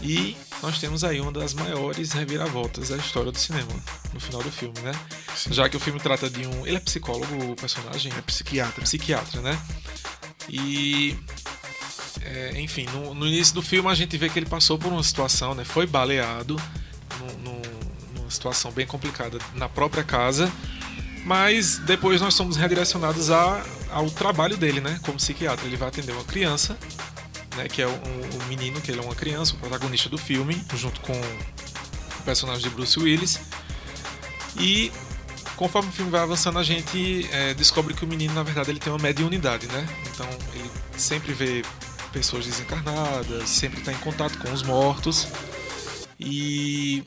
E 0.00 0.36
nós 0.62 0.78
temos 0.78 1.02
aí 1.02 1.20
uma 1.20 1.32
das 1.32 1.52
maiores 1.52 2.12
reviravoltas 2.12 2.90
da 2.90 2.96
história 2.96 3.32
do 3.32 3.38
cinema, 3.38 3.72
no 4.14 4.20
final 4.20 4.40
do 4.40 4.52
filme, 4.52 4.78
né? 4.82 4.92
Sim. 5.34 5.52
Já 5.52 5.68
que 5.68 5.76
o 5.76 5.80
filme 5.80 5.98
trata 5.98 6.30
de 6.30 6.46
um. 6.46 6.64
Ele 6.64 6.76
é 6.76 6.80
psicólogo, 6.80 7.52
o 7.52 7.56
personagem? 7.56 8.12
É 8.16 8.20
psiquiatra. 8.20 8.82
Psiquiatra, 8.82 9.40
né? 9.40 9.58
E. 10.48 11.16
É, 12.22 12.60
enfim, 12.60 12.86
no, 12.86 13.14
no, 13.14 13.26
início 13.26 13.54
do 13.54 13.62
filme 13.62 13.88
a 13.88 13.94
gente 13.94 14.16
vê 14.16 14.28
que 14.28 14.38
ele 14.38 14.46
passou 14.46 14.78
por 14.78 14.92
uma 14.92 15.02
situação, 15.02 15.54
né? 15.54 15.64
Foi 15.64 15.86
baleado 15.86 16.60
no, 17.20 17.26
no, 17.38 17.62
numa 18.14 18.30
situação 18.30 18.70
bem 18.70 18.86
complicada 18.86 19.38
na 19.54 19.68
própria 19.68 20.02
casa. 20.02 20.50
Mas 21.24 21.78
depois 21.78 22.20
nós 22.20 22.34
somos 22.34 22.56
redirecionados 22.56 23.30
a, 23.30 23.64
ao 23.90 24.08
trabalho 24.10 24.56
dele, 24.56 24.80
né? 24.80 24.98
Como 25.02 25.16
psiquiatra. 25.18 25.66
Ele 25.66 25.76
vai 25.76 25.88
atender 25.88 26.12
uma 26.12 26.24
criança 26.24 26.78
né, 27.56 27.68
que 27.68 27.82
é 27.82 27.86
o, 27.86 27.90
o, 27.90 28.44
menino, 28.48 28.80
que 28.80 28.90
ele 28.90 29.00
é 29.00 29.02
uma 29.02 29.14
criança, 29.14 29.54
o 29.54 29.56
protagonista 29.56 30.08
do 30.08 30.18
filme, 30.18 30.62
junto 30.74 31.00
com 31.00 31.12
o 31.12 32.22
personagem 32.24 32.62
de 32.62 32.70
Bruce 32.70 32.98
Willis. 32.98 33.40
E 34.58 34.92
conforme 35.56 35.88
o 35.88 35.92
filme 35.92 36.10
vai 36.10 36.20
avançando, 36.20 36.58
a 36.58 36.62
gente 36.62 37.26
é, 37.32 37.54
descobre 37.54 37.94
que 37.94 38.04
o 38.04 38.06
menino, 38.06 38.34
na 38.34 38.42
verdade, 38.42 38.70
ele 38.70 38.78
tem 38.78 38.92
uma 38.92 38.98
mediunidade, 38.98 39.66
né? 39.68 39.86
Então 40.12 40.28
ele 40.54 40.70
sempre 40.96 41.32
vê 41.32 41.64
pessoas 42.16 42.46
desencarnadas, 42.46 43.46
sempre 43.46 43.80
está 43.80 43.92
em 43.92 43.98
contato 43.98 44.38
com 44.38 44.50
os 44.50 44.62
mortos. 44.62 45.28
E 46.18 47.04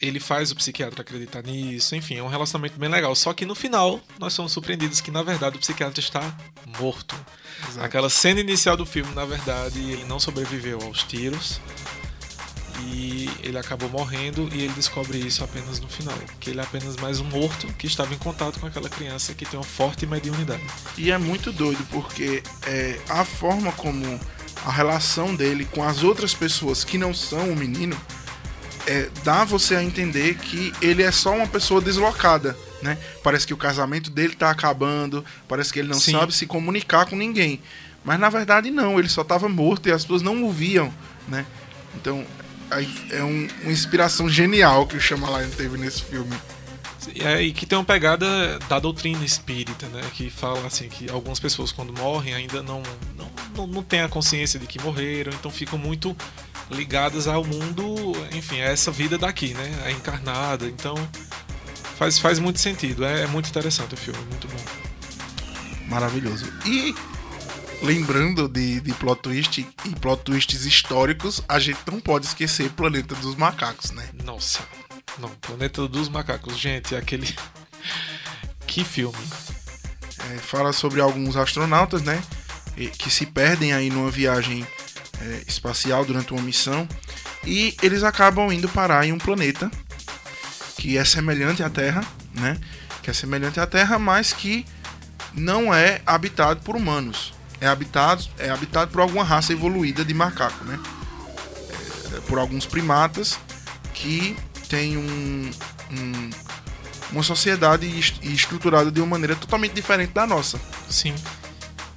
ele 0.00 0.18
faz 0.18 0.50
o 0.50 0.56
psiquiatra 0.56 1.02
acreditar 1.02 1.42
nisso, 1.42 1.94
enfim, 1.94 2.16
é 2.16 2.22
um 2.22 2.28
relacionamento 2.28 2.78
bem 2.78 2.88
legal. 2.88 3.14
Só 3.14 3.34
que 3.34 3.44
no 3.44 3.54
final, 3.54 4.00
nós 4.18 4.32
somos 4.32 4.52
surpreendidos 4.52 5.02
que, 5.02 5.10
na 5.10 5.22
verdade, 5.22 5.56
o 5.56 5.60
psiquiatra 5.60 6.00
está 6.00 6.34
morto. 6.78 7.14
Exato. 7.68 7.84
Aquela 7.84 8.08
cena 8.08 8.40
inicial 8.40 8.78
do 8.78 8.86
filme, 8.86 9.14
na 9.14 9.26
verdade, 9.26 9.78
ele 9.78 10.04
não 10.04 10.18
sobreviveu 10.18 10.80
aos 10.82 11.02
tiros. 11.02 11.60
E 12.88 13.28
ele 13.42 13.58
acabou 13.58 13.90
morrendo 13.90 14.48
e 14.52 14.62
ele 14.62 14.72
descobre 14.72 15.18
isso 15.18 15.44
apenas 15.44 15.80
no 15.80 15.88
final. 15.88 16.16
Que 16.40 16.50
ele 16.50 16.60
é 16.60 16.62
apenas 16.62 16.96
mais 16.96 17.20
um 17.20 17.24
morto 17.24 17.66
que 17.74 17.86
estava 17.86 18.14
em 18.14 18.18
contato 18.18 18.58
com 18.58 18.66
aquela 18.66 18.88
criança 18.88 19.34
que 19.34 19.44
tem 19.44 19.58
uma 19.58 19.64
forte 19.64 20.06
mediunidade. 20.06 20.62
E 20.96 21.10
é 21.10 21.18
muito 21.18 21.52
doido 21.52 21.86
porque 21.90 22.42
é, 22.66 22.98
a 23.08 23.24
forma 23.24 23.72
como 23.72 24.20
a 24.64 24.70
relação 24.70 25.34
dele 25.34 25.66
com 25.70 25.82
as 25.82 26.02
outras 26.02 26.34
pessoas 26.34 26.84
que 26.84 26.98
não 26.98 27.12
são 27.12 27.50
o 27.50 27.56
menino 27.56 27.96
é, 28.86 29.10
dá 29.24 29.44
você 29.44 29.74
a 29.74 29.82
entender 29.82 30.36
que 30.36 30.72
ele 30.80 31.02
é 31.02 31.10
só 31.10 31.34
uma 31.34 31.46
pessoa 31.46 31.80
deslocada 31.80 32.56
né? 32.82 32.98
Parece 33.22 33.46
que 33.46 33.54
o 33.54 33.56
casamento 33.56 34.10
dele 34.10 34.34
está 34.34 34.50
acabando, 34.50 35.24
parece 35.48 35.72
que 35.72 35.78
ele 35.78 35.88
não 35.88 35.98
Sim. 35.98 36.12
sabe 36.12 36.34
se 36.34 36.46
comunicar 36.46 37.06
com 37.06 37.16
ninguém. 37.16 37.60
Mas 38.04 38.20
na 38.20 38.28
verdade 38.28 38.70
não, 38.70 38.98
ele 38.98 39.08
só 39.08 39.22
estava 39.22 39.48
morto 39.48 39.88
e 39.88 39.92
as 39.92 40.02
pessoas 40.02 40.22
não 40.22 40.44
o 40.44 40.50
viam, 40.50 40.92
né? 41.26 41.44
Então 41.94 42.24
é 43.10 43.22
um, 43.22 43.48
uma 43.62 43.72
inspiração 43.72 44.28
genial 44.28 44.86
que 44.86 44.96
o 44.96 45.00
Shyamalan 45.00 45.48
teve 45.50 45.76
nesse 45.78 46.02
filme. 46.02 46.34
É, 47.20 47.40
e 47.40 47.52
que 47.52 47.64
tem 47.64 47.78
uma 47.78 47.84
pegada 47.84 48.58
da 48.68 48.80
doutrina 48.80 49.24
espírita, 49.24 49.86
né? 49.86 50.02
Que 50.14 50.28
fala 50.28 50.66
assim 50.66 50.88
que 50.88 51.08
algumas 51.08 51.38
pessoas 51.38 51.70
quando 51.70 51.92
morrem 51.92 52.34
ainda 52.34 52.62
não 52.62 52.82
não, 53.16 53.30
não, 53.56 53.66
não 53.66 53.82
têm 53.82 54.02
a 54.02 54.08
consciência 54.08 54.58
de 54.60 54.66
que 54.66 54.80
morreram, 54.80 55.32
então 55.32 55.50
ficam 55.50 55.78
muito 55.78 56.16
ligadas 56.70 57.26
ao 57.26 57.44
mundo, 57.44 58.12
enfim, 58.32 58.60
a 58.60 58.64
essa 58.66 58.90
vida 58.90 59.16
daqui, 59.16 59.54
né? 59.54 59.82
A 59.84 59.90
encarnada. 59.90 60.66
Então 60.66 60.94
faz, 61.96 62.18
faz 62.18 62.38
muito 62.38 62.60
sentido. 62.60 63.04
É, 63.04 63.22
é 63.22 63.26
muito 63.26 63.48
interessante 63.48 63.94
o 63.94 63.96
filme, 63.96 64.20
muito 64.26 64.48
bom. 64.48 64.86
Maravilhoso. 65.88 66.46
E 66.64 66.94
lembrando 67.82 68.48
de, 68.48 68.80
de 68.80 68.92
plot 68.94 69.22
twist 69.22 69.66
e 69.84 69.90
plot 69.96 70.22
twists 70.22 70.64
históricos, 70.64 71.42
a 71.48 71.58
gente 71.58 71.80
não 71.90 72.00
pode 72.00 72.26
esquecer 72.26 72.70
Planeta 72.70 73.14
dos 73.16 73.36
Macacos, 73.36 73.92
né? 73.92 74.08
Nossa, 74.24 74.60
não, 75.18 75.30
Planeta 75.30 75.86
dos 75.86 76.08
Macacos, 76.08 76.58
gente, 76.58 76.94
é 76.94 76.98
aquele. 76.98 77.34
que 78.66 78.84
filme! 78.84 79.16
É, 80.32 80.38
fala 80.38 80.72
sobre 80.72 81.00
alguns 81.00 81.36
astronautas, 81.36 82.02
né? 82.02 82.20
Que 82.98 83.10
se 83.10 83.26
perdem 83.26 83.72
aí 83.72 83.88
numa 83.90 84.10
viagem 84.10 84.66
é, 85.20 85.42
espacial 85.46 86.04
durante 86.04 86.32
uma 86.32 86.42
missão 86.42 86.86
e 87.44 87.74
eles 87.82 88.02
acabam 88.02 88.52
indo 88.52 88.68
parar 88.68 89.06
em 89.06 89.12
um 89.12 89.18
planeta 89.18 89.70
que 90.76 90.98
é 90.98 91.04
semelhante 91.04 91.62
à 91.62 91.70
Terra, 91.70 92.04
né? 92.34 92.58
Que 93.02 93.10
é 93.10 93.14
semelhante 93.14 93.58
à 93.58 93.66
Terra, 93.66 93.98
mas 93.98 94.32
que 94.32 94.66
não 95.32 95.72
é 95.72 96.00
habitado 96.04 96.60
por 96.62 96.76
humanos. 96.76 97.32
É 97.60 97.66
habitado, 97.66 98.24
é 98.38 98.50
habitado 98.50 98.90
por 98.90 99.00
alguma 99.00 99.24
raça 99.24 99.52
evoluída 99.52 100.04
de 100.04 100.12
macaco, 100.12 100.64
né? 100.64 100.78
É, 102.14 102.20
por 102.20 102.38
alguns 102.38 102.66
primatas 102.66 103.38
que 103.94 104.36
tem 104.68 104.96
um, 104.98 105.50
um, 105.90 106.30
uma 107.12 107.22
sociedade 107.22 107.86
estruturada 108.22 108.90
de 108.90 109.00
uma 109.00 109.06
maneira 109.06 109.34
totalmente 109.34 109.72
diferente 109.72 110.12
da 110.12 110.26
nossa. 110.26 110.60
Sim. 110.90 111.14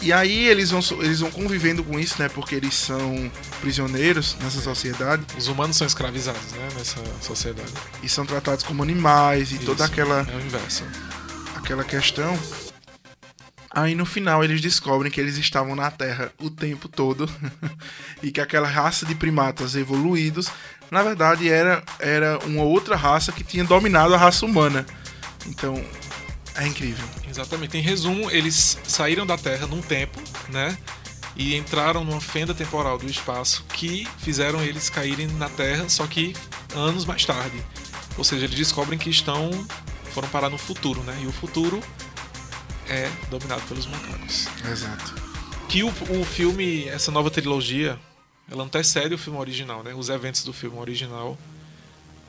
E 0.02 0.14
aí 0.14 0.48
eles 0.48 0.72
vão, 0.72 0.80
eles 1.02 1.20
vão 1.20 1.30
convivendo 1.30 1.84
com 1.84 2.00
isso, 2.00 2.22
né? 2.22 2.30
Porque 2.30 2.56
eles 2.56 2.74
são 2.74 3.30
prisioneiros 3.60 4.38
nessa 4.42 4.62
sociedade. 4.62 5.24
Os 5.38 5.48
humanos 5.48 5.76
são 5.76 5.86
escravizados, 5.86 6.54
né? 6.54 6.70
nessa 6.78 7.02
sociedade. 7.22 7.72
E 8.02 8.08
são 8.08 8.26
tratados 8.26 8.64
como 8.64 8.82
animais 8.82 9.52
e 9.52 9.56
Isso, 9.56 9.66
toda 9.66 9.84
aquela. 9.84 10.22
É 10.22 10.36
o 10.36 10.40
inverso. 10.40 10.86
Aquela 11.56 11.84
questão. 11.84 12.40
Aí 13.72 13.94
no 13.94 14.06
final 14.06 14.44
eles 14.44 14.62
descobrem 14.62 15.12
que 15.12 15.22
eles 15.22 15.38
estavam 15.38 15.76
na 15.76 15.92
Terra 15.92 16.32
o 16.40 16.50
tempo 16.50 16.88
todo 16.88 17.30
e 18.24 18.32
que 18.32 18.42
aquela 18.42 18.68
raça 18.68 19.06
de 19.06 19.14
primatas 19.14 19.76
evoluídos, 19.76 20.50
na 20.90 21.04
verdade, 21.04 21.50
era, 21.50 21.84
era 22.00 22.40
uma 22.46 22.64
outra 22.64 22.96
raça 22.96 23.32
que 23.32 23.44
tinha 23.44 23.64
dominado 23.64 24.16
a 24.16 24.18
raça 24.18 24.46
humana. 24.46 24.86
Então, 25.46 25.84
é 26.60 26.68
incrível. 26.68 27.06
Exatamente. 27.30 27.78
Em 27.78 27.82
resumo, 27.82 28.30
eles 28.32 28.78
saíram 28.84 29.26
da 29.26 29.38
Terra 29.38 29.66
num 29.68 29.82
tempo, 29.82 30.20
né? 30.50 30.78
E 31.36 31.56
entraram 31.56 32.04
numa 32.04 32.20
fenda 32.20 32.54
temporal 32.54 32.98
do 32.98 33.08
espaço 33.08 33.64
que 33.74 34.08
fizeram 34.18 34.62
eles 34.62 34.90
caírem 34.90 35.28
na 35.28 35.48
Terra, 35.50 35.88
só 35.88 36.06
que 36.06 36.36
anos 36.76 37.06
mais 37.06 37.26
tarde. 37.26 37.64
Ou 38.18 38.24
seja, 38.24 38.46
eles 38.46 38.58
descobrem 38.58 39.00
que 39.00 39.10
estão 39.10 39.50
foram 40.12 40.28
parar 40.28 40.50
no 40.50 40.58
futuro, 40.58 41.02
né? 41.04 41.18
E 41.22 41.28
o 41.28 41.32
futuro 41.32 41.82
é 42.88 43.10
dominado 43.30 43.62
pelos 43.64 43.86
macacos. 43.86 44.48
Exato. 44.70 45.16
Que 45.70 45.84
o, 45.84 45.88
o 45.88 46.26
filme, 46.26 46.88
essa 46.90 47.12
nova 47.12 47.30
trilogia, 47.30 47.98
ela 48.50 48.64
antecede 48.64 49.14
o 49.14 49.18
filme 49.18 49.40
original, 49.40 49.84
né? 49.84 49.94
Os 49.94 50.10
eventos 50.10 50.44
do 50.44 50.52
filme 50.52 50.78
original. 50.78 51.38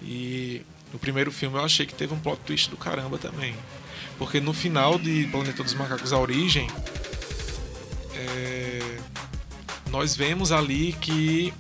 E 0.03 0.62
no 0.93 0.99
primeiro 0.99 1.33
filme 1.33 1.57
eu 1.57 1.64
achei 1.64 1.87
que 1.87 1.95
teve 1.95 2.12
um 2.14 2.19
plot 2.19 2.40
twist 2.47 2.71
do 2.71 2.77
caramba 2.77 3.19
também. 3.19 3.57
Porque 4.21 4.39
no 4.39 4.53
final 4.53 4.99
de 4.99 5.27
Planeta 5.29 5.65
dos 5.65 5.73
Macacos 5.73 6.13
A 6.13 6.19
Origem, 6.19 6.69
é, 8.15 8.99
nós 9.91 10.15
vemos 10.15 10.53
ali 10.53 10.93
que 11.01 11.55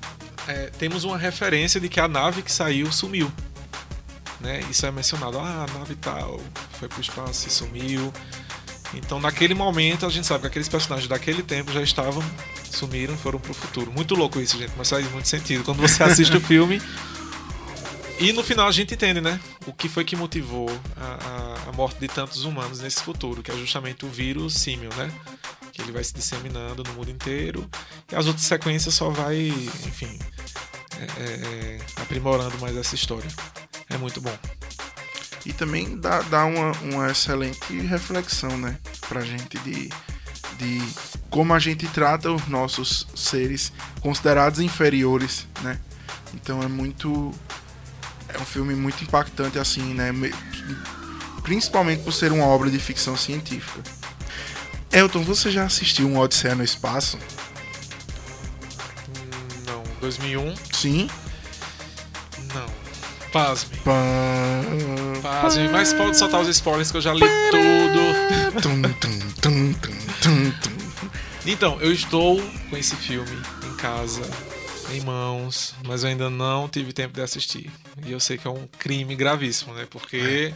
é, 0.46 0.66
temos 0.78 1.02
uma 1.02 1.16
referência 1.16 1.80
de 1.80 1.88
que 1.88 1.98
a 1.98 2.06
nave 2.06 2.42
que 2.42 2.52
saiu 2.52 2.92
sumiu. 2.92 3.32
Né? 4.42 4.60
Isso 4.70 4.84
é 4.84 4.90
mencionado, 4.90 5.38
ah, 5.38 5.66
a 5.66 5.78
nave 5.78 5.94
tal 5.94 6.38
foi 6.78 6.86
pro 6.86 7.00
espaço 7.00 7.48
e 7.48 7.50
sumiu. 7.50 8.12
Então, 8.92 9.18
naquele 9.18 9.54
momento, 9.54 10.04
a 10.04 10.10
gente 10.10 10.26
sabe 10.26 10.42
que 10.42 10.48
aqueles 10.48 10.68
personagens 10.68 11.08
daquele 11.08 11.42
tempo 11.42 11.72
já 11.72 11.80
estavam, 11.80 12.22
sumiram, 12.70 13.16
foram 13.16 13.40
pro 13.40 13.54
futuro. 13.54 13.90
Muito 13.90 14.14
louco 14.14 14.38
isso, 14.38 14.58
gente, 14.58 14.72
mas 14.76 14.90
faz 14.90 15.10
muito 15.10 15.28
sentido. 15.28 15.64
Quando 15.64 15.78
você 15.78 16.02
assiste 16.02 16.36
o 16.36 16.40
filme. 16.44 16.78
E 18.18 18.34
no 18.34 18.44
final 18.44 18.68
a 18.68 18.72
gente 18.72 18.92
entende, 18.92 19.18
né? 19.18 19.40
O 19.64 19.72
que 19.72 19.88
foi 19.88 20.04
que 20.04 20.14
motivou 20.14 20.68
a, 20.94 21.29
a, 21.70 21.76
morte 21.76 21.98
de 21.98 22.08
tantos 22.08 22.44
humanos 22.44 22.80
nesse 22.80 23.02
futuro, 23.02 23.42
que 23.42 23.50
é 23.50 23.56
justamente 23.56 24.04
o 24.04 24.08
vírus 24.08 24.54
símil, 24.54 24.90
né? 24.96 25.10
Que 25.72 25.82
ele 25.82 25.92
vai 25.92 26.04
se 26.04 26.12
disseminando 26.12 26.82
no 26.82 26.92
mundo 26.94 27.10
inteiro. 27.10 27.68
E 28.10 28.16
as 28.16 28.26
outras 28.26 28.44
sequências 28.46 28.94
só 28.94 29.10
vai, 29.10 29.48
enfim, 29.86 30.18
é, 30.98 31.22
é, 31.22 31.24
é 31.24 32.02
aprimorando 32.02 32.58
mais 32.58 32.76
essa 32.76 32.94
história. 32.94 33.28
É 33.88 33.96
muito 33.96 34.20
bom 34.20 34.36
e 35.44 35.52
também 35.52 35.98
dá, 35.98 36.20
dá 36.22 36.44
uma, 36.44 36.72
uma 36.82 37.10
excelente 37.10 37.78
reflexão, 37.80 38.56
né, 38.58 38.78
pra 39.08 39.22
gente 39.22 39.58
de, 39.58 39.88
de 40.58 40.82
como 41.30 41.54
a 41.54 41.58
gente 41.58 41.86
trata 41.88 42.30
os 42.30 42.46
nossos 42.48 43.06
seres 43.14 43.72
considerados 44.00 44.60
inferiores, 44.60 45.46
né? 45.62 45.78
Então 46.34 46.62
é 46.62 46.68
muito 46.68 47.32
é 48.28 48.38
um 48.38 48.44
filme 48.44 48.74
muito 48.74 49.02
impactante 49.02 49.58
assim, 49.58 49.94
né? 49.94 50.12
Principalmente 51.42 52.02
por 52.02 52.12
ser 52.12 52.32
uma 52.32 52.44
obra 52.44 52.70
de 52.70 52.78
ficção 52.78 53.16
científica. 53.16 53.82
Elton, 54.92 55.22
você 55.22 55.50
já 55.50 55.64
assistiu 55.64 56.08
um 56.08 56.18
Odisseia 56.18 56.54
no 56.54 56.64
Espaço? 56.64 57.18
Não, 59.66 59.82
2001? 60.00 60.54
Sim. 60.72 61.08
Pasme. 63.32 63.78
Pasme, 65.22 65.68
mas 65.68 65.92
pode 65.92 66.18
soltar 66.18 66.40
os 66.40 66.48
spoilers 66.48 66.90
que 66.90 66.96
eu 66.96 67.00
já 67.00 67.14
li 67.14 67.20
tudo. 67.50 68.00
então, 71.46 71.80
eu 71.80 71.92
estou 71.92 72.42
com 72.68 72.76
esse 72.76 72.96
filme 72.96 73.30
em 73.64 73.76
casa, 73.76 74.22
em 74.92 75.00
mãos, 75.02 75.76
mas 75.86 76.02
eu 76.02 76.08
ainda 76.08 76.28
não 76.28 76.68
tive 76.68 76.92
tempo 76.92 77.14
de 77.14 77.20
assistir. 77.20 77.70
E 78.04 78.10
eu 78.10 78.18
sei 78.18 78.36
que 78.36 78.48
é 78.48 78.50
um 78.50 78.66
crime 78.78 79.14
gravíssimo, 79.14 79.74
né? 79.74 79.86
Porque 79.88 80.16
é 80.16 80.52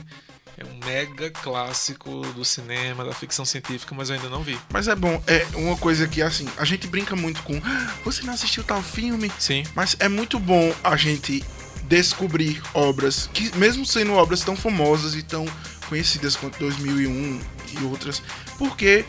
um 0.63 0.87
mega 0.87 1.31
clássico 1.31 2.21
do 2.35 2.45
cinema, 2.45 3.05
da 3.05 3.13
ficção 3.13 3.45
científica, 3.45 3.95
mas 3.95 4.11
eu 4.11 4.17
ainda 4.17 4.29
não 4.29 4.43
vi. 4.43 4.59
Mas 4.73 4.87
é 4.87 4.95
bom, 4.95 5.21
é 5.27 5.47
uma 5.55 5.77
coisa 5.77 6.07
que 6.07 6.23
assim, 6.23 6.47
a 6.57 6.65
gente 6.65 6.87
brinca 6.87 7.17
muito 7.17 7.43
com, 7.43 7.57
ah, 7.65 7.95
você 8.05 8.23
não 8.23 8.35
assistiu 8.35 8.63
tal 8.63 8.83
filme? 8.83 9.33
Sim. 9.39 9.65
Mas 9.75 9.97
é 9.99 10.09
muito 10.09 10.39
bom 10.39 10.73
a 10.85 10.97
gente 10.97 11.43
descobrir 11.89 12.63
obras 12.73 13.29
que, 13.33 13.57
mesmo 13.57 13.85
sendo 13.85 14.13
obras 14.13 14.43
tão 14.43 14.57
famosas 14.57 15.15
e 15.15 15.23
tão 15.23 15.47
conhecidas 15.89 16.37
quanto 16.37 16.59
2001 16.59 17.41
e 17.73 17.85
outras, 17.85 18.23
porque 18.59 19.05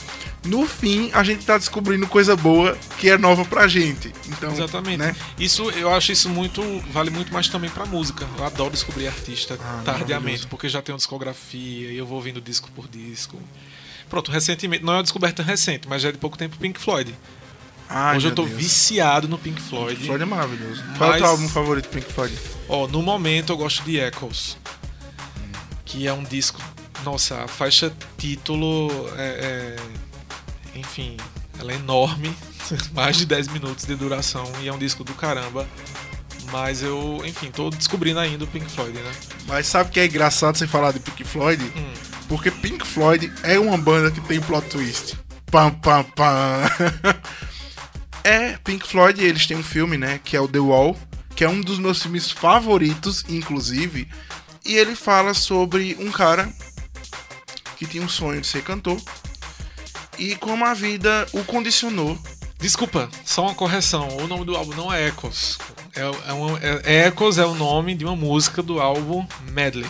no 0.46 0.66
fim 0.66 1.10
a 1.14 1.24
gente 1.24 1.40
está 1.40 1.58
descobrindo 1.58 2.08
coisa 2.08 2.36
boa 2.36 2.78
que 2.98 3.10
é 3.10 3.18
nova 3.18 3.44
pra 3.46 3.68
gente. 3.68 4.14
Então, 4.28 4.52
Exatamente. 4.52 4.98
Né? 4.98 5.16
Isso 5.40 5.70
eu 5.72 5.94
acho 5.94 6.12
isso 6.12 6.30
muito 6.30 6.62
vale 6.92 7.10
muito 7.10 7.34
mais 7.34 7.48
também 7.48 7.70
para 7.70 7.86
música. 7.86 8.28
Eu 8.38 8.46
adoro 8.46 8.72
descobrir 8.72 9.08
artista 9.08 9.58
ah, 9.62 9.82
tardiamente, 9.84 10.48
porque 10.48 10.70
já 10.70 10.82
tenho 10.82 10.98
discografia 10.98 11.92
e 11.92 11.98
eu 11.98 12.06
vou 12.06 12.18
ouvindo 12.18 12.40
disco 12.40 12.70
por 12.72 12.88
disco. 12.88 13.40
Pronto, 14.10 14.32
recentemente, 14.32 14.84
não 14.84 14.94
é 14.94 14.98
uma 14.98 15.04
descoberta 15.04 15.42
recente, 15.42 15.88
mas 15.88 16.02
já 16.02 16.10
é 16.10 16.12
de 16.12 16.18
pouco 16.18 16.38
tempo 16.38 16.58
Pink 16.58 16.80
Floyd. 16.80 17.16
Ai, 17.90 18.18
Hoje 18.18 18.28
eu 18.28 18.36
tô 18.36 18.46
Deus. 18.46 18.58
viciado 18.58 19.28
no 19.28 19.38
Pink 19.38 19.62
Floyd. 19.62 19.96
Pink 19.96 20.06
Floyd 20.06 20.24
é 20.24 20.26
maravilhoso. 20.26 20.84
Mas... 20.88 20.98
Qual 20.98 21.12
é 21.12 21.16
o 21.16 21.18
teu 21.18 21.28
álbum 21.28 21.50
favorito 21.50 21.90
Pink 21.90 22.12
Floyd? 22.12 22.36
Ó, 22.68 22.88
no 22.88 23.02
momento 23.02 23.54
eu 23.54 23.58
gosto 23.58 23.84
de 23.84 23.98
Echoes. 23.98 24.58
Que 25.84 26.08
é 26.08 26.14
um 26.14 26.24
disco. 26.24 26.62
Nossa, 27.04 27.44
a 27.44 27.48
faixa 27.48 27.94
título 28.18 28.90
é, 29.18 29.24
é, 29.24 29.76
enfim, 30.76 31.18
ela 31.60 31.72
é 31.72 31.76
enorme. 31.76 32.36
Mais 32.94 33.18
de 33.18 33.26
10 33.26 33.48
minutos 33.50 33.86
de 33.86 33.96
duração 33.96 34.52
e 34.62 34.68
é 34.68 34.74
um 34.74 34.78
disco 34.78 35.04
do 35.04 35.14
caramba. 35.14 35.68
Mas 36.52 36.84
eu, 36.84 37.22
enfim, 37.26 37.50
tô 37.50 37.70
descobrindo 37.70 38.20
ainda 38.20 38.44
o 38.44 38.48
Pink 38.48 38.70
Floyd, 38.72 38.98
né? 38.98 39.12
Mas 39.48 39.68
sabe 39.68 39.90
o 39.90 39.94
que 39.94 40.00
é 40.00 40.06
engraçado 40.06 40.58
você 40.58 40.68
falar 40.68 40.92
de 40.92 41.00
Pink 41.00 41.24
Floyd? 41.24 41.64
Hum. 41.76 41.94
Porque 42.28 42.52
Pink 42.52 42.86
Floyd 42.86 43.32
é 43.44 43.60
uma 43.60 43.78
banda 43.78 44.12
que 44.12 44.22
tem 44.22 44.40
plot 44.40 44.68
twist. 44.70 45.18
Pam, 45.52 45.72
pam, 45.72 46.04
pam. 46.04 46.62
É, 48.24 48.58
Pink 48.64 48.88
Floyd, 48.88 49.24
eles 49.24 49.46
têm 49.46 49.56
um 49.56 49.62
filme, 49.62 50.00
né, 50.00 50.20
que 50.24 50.36
é 50.36 50.42
o 50.42 50.48
The 50.48 50.58
Wall, 50.58 50.98
que 51.36 51.44
é 51.44 51.48
um 51.48 51.62
dos 51.62 51.78
meus 51.78 52.02
filmes 52.02 52.32
favoritos, 52.32 53.24
inclusive, 53.30 54.10
e 54.66 54.74
ele 54.74 54.96
fala 54.96 55.36
sobre 55.36 55.96
um 56.00 56.12
cara 56.12 56.52
que 57.78 57.86
tinha 57.86 58.04
um 58.04 58.10
sonho 58.10 58.42
de 58.42 58.48
ser 58.48 58.64
cantor 58.64 59.00
e 60.18 60.36
como 60.36 60.66
a 60.66 60.74
vida 60.74 61.26
o 61.34 61.44
condicionou. 61.44 62.18
Desculpa, 62.60 63.10
só 63.24 63.44
uma 63.44 63.56
correção. 63.56 64.08
O 64.18 64.28
nome 64.28 64.46
do 64.46 64.56
álbum 64.56 64.76
não 64.76 64.94
é 64.94 65.08
Echoes. 65.08 65.58
É, 65.96 66.02
é, 66.02 66.34
uma, 66.34 66.60
é, 66.62 67.08
Echoes 67.08 67.38
é 67.38 67.46
o 67.46 67.54
nome 67.54 67.96
de 67.96 68.06
uma 68.06 68.16
música 68.16 68.64
do 68.64 68.80
álbum 68.80 69.26
Medley. 69.52 69.90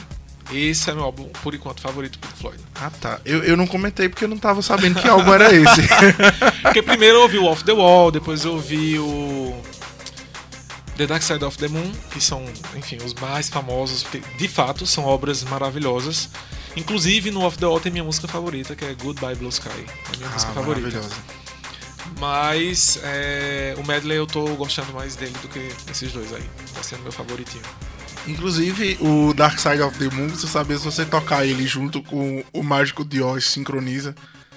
Esse 0.52 0.92
é 0.92 0.94
meu 0.94 1.04
álbum, 1.04 1.28
por 1.42 1.56
enquanto, 1.56 1.82
favorito 1.82 2.20
do 2.20 2.28
Floyd. 2.28 2.62
Ah, 2.76 2.92
tá. 3.02 3.20
Eu, 3.26 3.44
eu 3.44 3.58
não 3.58 3.66
comentei 3.66 4.08
porque 4.08 4.26
eu 4.26 4.28
não 4.28 4.38
tava 4.38 4.62
sabendo 4.62 5.00
que 5.00 5.08
álbum 5.08 5.34
era 5.34 5.54
esse. 5.54 5.82
porque 6.62 6.82
primeiro 6.82 7.18
eu 7.18 7.22
ouvi 7.22 7.38
o 7.38 7.46
Off 7.46 7.64
the 7.64 7.72
Wall, 7.72 8.12
depois 8.12 8.46
eu 8.46 8.54
ouvi 8.54 9.00
o 9.00 9.60
The 10.98 11.08
Dark 11.08 11.24
Side 11.24 11.44
of 11.44 11.58
the 11.58 11.68
Moon, 11.68 11.92
que 12.12 12.22
são, 12.22 12.46
enfim, 12.76 12.98
os 13.04 13.14
mais 13.16 13.50
famosos, 13.50 14.04
porque 14.04 14.22
de 14.38 14.48
fato 14.48 14.86
são 14.86 15.06
obras 15.06 15.44
maravilhosas. 15.44 16.30
Inclusive 16.76 17.32
no 17.32 17.42
Off 17.42 17.58
the 17.58 17.66
Wall 17.66 17.80
tem 17.80 17.92
minha 17.92 18.04
música 18.04 18.28
favorita, 18.28 18.76
que 18.76 18.84
é 18.84 18.94
Goodbye 18.94 19.36
Blue 19.36 19.50
Sky. 19.50 19.70
É 19.70 20.18
minha 20.18 20.30
ah, 20.30 20.34
música 20.34 20.52
favorita. 20.54 20.88
Maravilhosa. 20.88 21.16
Mas 22.20 23.00
é, 23.04 23.76
o 23.78 23.86
medley 23.86 24.18
eu 24.18 24.28
tô 24.28 24.46
gostando 24.56 24.94
mais 24.94 25.16
dele 25.16 25.34
do 25.42 25.48
que 25.48 25.72
esses 25.90 26.12
dois 26.12 26.32
aí. 26.34 26.44
Tá 26.74 26.84
sendo 26.84 27.04
meu 27.04 27.12
favoritinho. 27.12 27.64
Inclusive, 28.28 28.98
o 29.02 29.34
Dark 29.34 29.60
Side 29.60 29.82
of 29.82 29.98
the 29.98 30.14
Moon, 30.16 30.30
você 30.30 30.48
sabe, 30.48 30.78
se 30.78 30.84
você 30.84 31.06
tocar 31.06 31.46
ele 31.46 31.66
junto 31.68 32.02
com 32.02 32.44
o 32.52 32.64
Mágico 32.64 33.06
de 33.06 33.22
Oz, 33.22 33.46
sincroniza. 33.46 34.16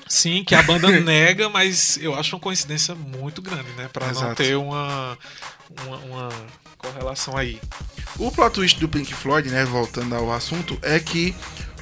Sim, 0.08 0.42
que 0.42 0.54
a 0.54 0.62
banda 0.62 0.88
nega, 1.00 1.48
mas 1.48 1.98
eu 2.00 2.14
acho 2.14 2.34
uma 2.34 2.40
coincidência 2.40 2.94
muito 2.94 3.42
grande, 3.42 3.70
né? 3.76 3.88
Pra 3.92 4.08
Exato. 4.08 4.26
não 4.26 4.34
ter 4.34 4.56
uma, 4.56 5.18
uma, 5.84 5.96
uma, 5.98 6.28
correlação 6.78 7.36
aí. 7.36 7.60
O 8.18 8.30
plot 8.30 8.54
twist 8.54 8.80
do 8.80 8.88
Pink 8.88 9.12
Floyd, 9.12 9.50
né, 9.50 9.64
voltando 9.64 10.14
ao 10.14 10.32
assunto, 10.32 10.78
é 10.80 10.98
que 10.98 11.34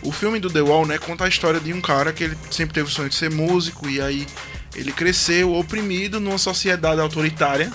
o 0.02 0.12
filme 0.12 0.38
do 0.38 0.50
The 0.50 0.60
Wall, 0.60 0.86
né, 0.86 0.98
conta 0.98 1.24
a 1.24 1.28
história 1.28 1.60
de 1.60 1.72
um 1.72 1.80
cara 1.80 2.12
que 2.12 2.24
ele 2.24 2.38
sempre 2.50 2.74
teve 2.74 2.88
o 2.88 2.90
sonho 2.90 3.08
de 3.08 3.14
ser 3.14 3.30
músico 3.30 3.88
e 3.88 4.00
aí 4.00 4.26
ele 4.74 4.92
cresceu 4.92 5.54
oprimido 5.54 6.20
numa 6.20 6.38
sociedade 6.38 7.00
autoritária, 7.00 7.72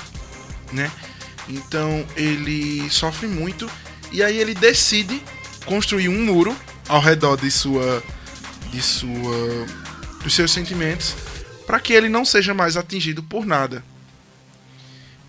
né? 0.71 0.91
Então 1.49 2.05
ele 2.15 2.89
sofre 2.89 3.27
muito 3.27 3.69
e 4.11 4.23
aí 4.23 4.37
ele 4.37 4.53
decide 4.53 5.21
construir 5.65 6.09
um 6.09 6.25
muro 6.25 6.55
ao 6.87 7.01
redor 7.01 7.37
de 7.37 7.49
sua 7.49 8.03
de 8.71 8.81
sua 8.81 9.65
dos 10.23 10.33
seus 10.33 10.51
sentimentos 10.51 11.15
para 11.65 11.79
que 11.79 11.93
ele 11.93 12.09
não 12.09 12.23
seja 12.23 12.53
mais 12.53 12.77
atingido 12.77 13.23
por 13.23 13.45
nada. 13.45 13.83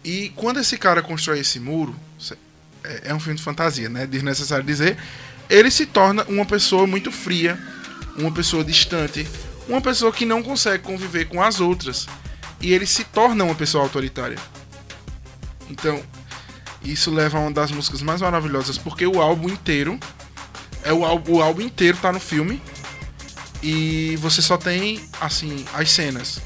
E 0.05 0.31
quando 0.35 0.59
esse 0.59 0.77
cara 0.77 1.01
constrói 1.01 1.41
esse 1.41 1.61
muro, 1.61 1.95
é, 2.85 3.11
é 3.11 3.15
um 3.15 3.21
filme 3.21 3.37
de 3.37 3.43
fantasia, 3.45 3.89
né? 3.89 4.07
Desnecessário 4.07 4.65
dizer. 4.65 4.97
Ele 5.53 5.71
se 5.71 5.85
torna 5.85 6.25
uma 6.31 6.47
pessoa 6.47 6.87
muito 6.87 7.13
fria, 7.13 7.63
uma 8.17 8.33
pessoa 8.33 8.65
distante, 8.65 9.29
uma 9.69 9.83
pessoa 9.83 10.11
que 10.11 10.25
não 10.25 10.43
consegue 10.43 10.83
conviver 10.83 11.27
com 11.27 11.43
as 11.43 11.61
outras. 11.61 12.07
E 12.59 12.73
ele 12.73 12.87
se 12.87 13.05
torna 13.05 13.45
uma 13.45 13.55
pessoa 13.55 13.85
autoritária. 13.85 14.39
Então, 15.69 16.03
isso 16.83 17.11
leva 17.11 17.37
a 17.37 17.43
uma 17.43 17.51
das 17.51 17.71
músicas 17.71 18.01
mais 18.01 18.23
maravilhosas, 18.23 18.79
porque 18.79 19.07
o 19.07 19.21
álbum 19.21 19.51
inteiro. 19.51 20.01
É 20.85 20.93
o 20.93 21.05
álbum, 21.05 21.35
o 21.35 21.43
álbum 21.43 21.61
inteiro 21.61 21.99
tá 22.01 22.11
no 22.11 22.19
filme. 22.19 22.59
E 23.63 24.17
você 24.23 24.41
só 24.41 24.57
tem, 24.57 25.07
assim, 25.21 25.67
as 25.75 25.91
cenas. 25.91 26.41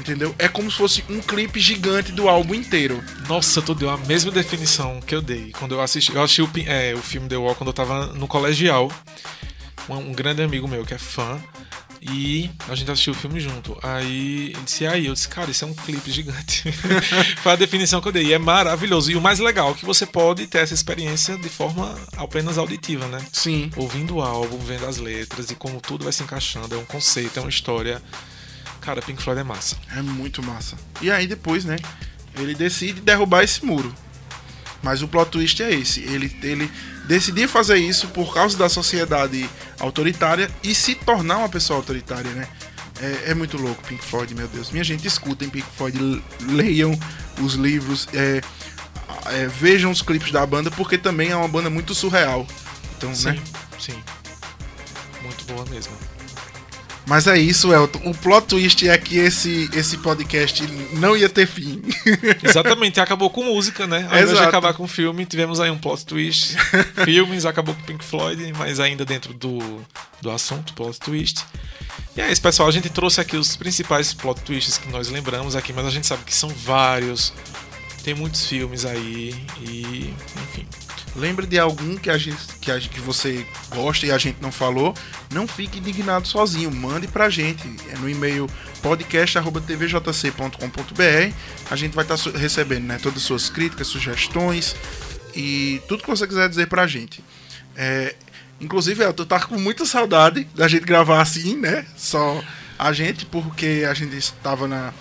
Entendeu? 0.00 0.34
É 0.38 0.48
como 0.48 0.70
se 0.70 0.76
fosse 0.76 1.04
um 1.08 1.20
clipe 1.20 1.60
gigante 1.60 2.12
do 2.12 2.28
álbum 2.28 2.54
inteiro. 2.54 3.02
Nossa, 3.28 3.62
tu 3.62 3.74
deu 3.74 3.90
a 3.90 3.96
mesma 3.96 4.30
definição 4.30 5.00
que 5.00 5.14
eu 5.14 5.22
dei 5.22 5.52
quando 5.52 5.74
eu 5.74 5.80
assisti. 5.80 6.14
Eu 6.14 6.22
assisti 6.22 6.42
o, 6.42 6.50
é, 6.66 6.94
o 6.94 6.98
filme 6.98 7.28
The 7.28 7.36
Wall 7.36 7.54
quando 7.54 7.68
eu 7.68 7.74
tava 7.74 8.06
no 8.08 8.26
colegial. 8.26 8.90
Um, 9.88 9.96
um 9.96 10.12
grande 10.12 10.42
amigo 10.42 10.66
meu 10.66 10.84
que 10.84 10.94
é 10.94 10.98
fã. 10.98 11.40
E 12.06 12.50
a 12.68 12.74
gente 12.74 12.90
assistiu 12.90 13.14
o 13.14 13.16
filme 13.16 13.40
junto. 13.40 13.78
Aí 13.82 14.50
ele 14.50 14.62
disse, 14.62 14.86
aí, 14.86 15.06
eu 15.06 15.14
disse, 15.14 15.26
cara, 15.26 15.50
isso 15.50 15.64
é 15.64 15.68
um 15.68 15.72
clipe 15.72 16.10
gigante. 16.10 16.70
Foi 17.42 17.52
a 17.52 17.56
definição 17.56 17.98
que 17.98 18.08
eu 18.08 18.12
dei. 18.12 18.26
E 18.26 18.32
é 18.34 18.38
maravilhoso. 18.38 19.10
E 19.10 19.16
o 19.16 19.22
mais 19.22 19.38
legal 19.38 19.70
é 19.70 19.74
que 19.74 19.86
você 19.86 20.04
pode 20.04 20.46
ter 20.46 20.58
essa 20.58 20.74
experiência 20.74 21.38
de 21.38 21.48
forma 21.48 21.94
apenas 22.18 22.58
auditiva, 22.58 23.06
né? 23.06 23.24
Sim. 23.32 23.70
Ouvindo 23.74 24.16
o 24.16 24.22
álbum, 24.22 24.58
vendo 24.58 24.84
as 24.84 24.98
letras 24.98 25.50
e 25.50 25.54
como 25.54 25.80
tudo 25.80 26.04
vai 26.04 26.12
se 26.12 26.22
encaixando. 26.22 26.74
É 26.74 26.78
um 26.78 26.84
conceito, 26.84 27.38
é 27.38 27.40
uma 27.40 27.48
história. 27.48 28.02
Cara, 28.84 29.00
Pink 29.00 29.22
Floyd 29.22 29.40
é 29.40 29.44
massa. 29.44 29.76
É 29.96 30.02
muito 30.02 30.42
massa. 30.42 30.76
E 31.00 31.10
aí 31.10 31.26
depois, 31.26 31.64
né? 31.64 31.76
Ele 32.36 32.54
decide 32.54 33.00
derrubar 33.00 33.42
esse 33.42 33.64
muro. 33.64 33.94
Mas 34.82 35.00
o 35.00 35.08
plot 35.08 35.30
twist 35.30 35.62
é 35.62 35.72
esse. 35.72 36.00
Ele, 36.00 36.36
ele 36.42 36.70
decidir 37.06 37.48
fazer 37.48 37.78
isso 37.78 38.08
por 38.08 38.34
causa 38.34 38.58
da 38.58 38.68
sociedade 38.68 39.48
autoritária 39.80 40.50
e 40.62 40.74
se 40.74 40.94
tornar 40.94 41.38
uma 41.38 41.48
pessoa 41.48 41.78
autoritária, 41.78 42.30
né? 42.32 42.46
É, 43.00 43.30
é 43.30 43.34
muito 43.34 43.56
louco 43.56 43.82
Pink 43.84 44.04
Floyd, 44.04 44.34
meu 44.34 44.46
Deus. 44.48 44.70
Minha 44.70 44.84
gente, 44.84 45.08
escutem 45.08 45.48
Pink 45.48 45.66
Floyd, 45.76 46.22
leiam 46.42 46.98
os 47.40 47.54
livros, 47.54 48.06
é, 48.12 48.42
é, 49.26 49.46
vejam 49.46 49.90
os 49.90 50.02
clipes 50.02 50.30
da 50.30 50.44
banda, 50.44 50.70
porque 50.70 50.98
também 50.98 51.30
é 51.30 51.36
uma 51.36 51.48
banda 51.48 51.70
muito 51.70 51.94
surreal. 51.94 52.46
Então, 52.98 53.14
sim, 53.14 53.28
né? 53.28 53.42
Sim. 53.78 54.02
Muito 55.22 55.44
boa 55.46 55.64
mesmo. 55.70 55.92
Mas 57.06 57.26
é 57.26 57.38
isso, 57.38 57.72
Elton. 57.72 58.00
O 58.04 58.14
plot 58.14 58.46
twist 58.46 58.88
é 58.88 58.96
que 58.96 59.18
esse, 59.18 59.68
esse 59.74 59.98
podcast 59.98 60.66
não 60.94 61.16
ia 61.16 61.28
ter 61.28 61.46
fim. 61.46 61.82
Exatamente, 62.42 62.98
acabou 62.98 63.28
com 63.28 63.44
música, 63.44 63.86
né? 63.86 64.06
Ao 64.10 64.18
invés 64.18 64.30
de 64.30 64.44
acabar 64.44 64.72
com 64.72 64.88
filme, 64.88 65.26
tivemos 65.26 65.60
aí 65.60 65.70
um 65.70 65.78
plot 65.78 66.06
twist. 66.06 66.56
Filmes, 67.04 67.44
acabou 67.44 67.74
com 67.74 67.82
Pink 67.82 68.04
Floyd, 68.04 68.52
mas 68.56 68.80
ainda 68.80 69.04
dentro 69.04 69.34
do, 69.34 69.58
do 70.22 70.30
assunto, 70.30 70.72
plot 70.72 70.98
twist. 70.98 71.44
E 72.16 72.20
é 72.20 72.32
isso, 72.32 72.40
pessoal. 72.40 72.68
A 72.68 72.72
gente 72.72 72.88
trouxe 72.88 73.20
aqui 73.20 73.36
os 73.36 73.54
principais 73.56 74.14
plot 74.14 74.40
twists 74.40 74.78
que 74.78 74.88
nós 74.88 75.08
lembramos 75.08 75.54
aqui, 75.54 75.72
mas 75.72 75.86
a 75.86 75.90
gente 75.90 76.06
sabe 76.06 76.24
que 76.24 76.34
são 76.34 76.48
vários. 76.48 77.32
Tem 78.02 78.14
muitos 78.14 78.46
filmes 78.46 78.84
aí 78.84 79.34
e, 79.60 80.14
enfim. 80.42 80.66
Lembre 81.16 81.46
de 81.46 81.58
algum 81.58 81.96
que 81.96 82.10
a 82.10 82.18
gente 82.18 82.44
que, 82.60 82.70
a, 82.70 82.78
que 82.80 83.00
você 83.00 83.46
gosta 83.70 84.06
e 84.06 84.10
a 84.10 84.18
gente 84.18 84.42
não 84.42 84.50
falou. 84.50 84.94
Não 85.32 85.46
fique 85.46 85.78
indignado 85.78 86.26
sozinho. 86.26 86.72
Mande 86.72 87.06
pra 87.06 87.30
gente. 87.30 87.62
É 87.90 87.98
no 87.98 88.10
e-mail 88.10 88.50
podcast.tvjc.com.br. 88.82 91.34
A 91.70 91.76
gente 91.76 91.94
vai 91.94 92.04
estar 92.04 92.18
tá 92.18 92.36
recebendo 92.36 92.84
né, 92.84 92.98
todas 93.00 93.18
as 93.18 93.24
suas 93.24 93.48
críticas, 93.48 93.86
sugestões 93.86 94.74
e 95.34 95.80
tudo 95.88 96.02
que 96.02 96.10
você 96.10 96.26
quiser 96.26 96.48
dizer 96.48 96.66
pra 96.66 96.84
gente. 96.86 97.22
É, 97.76 98.14
inclusive, 98.60 99.04
eu 99.04 99.12
tô 99.12 99.24
tá 99.24 99.40
com 99.40 99.58
muita 99.58 99.86
saudade 99.86 100.44
da 100.54 100.66
gente 100.66 100.84
gravar 100.84 101.22
assim, 101.22 101.56
né? 101.56 101.86
Só 101.96 102.42
a 102.78 102.92
gente, 102.92 103.24
porque 103.26 103.86
a 103.88 103.94
gente 103.94 104.16
estava 104.16 104.66
na, 104.66 104.92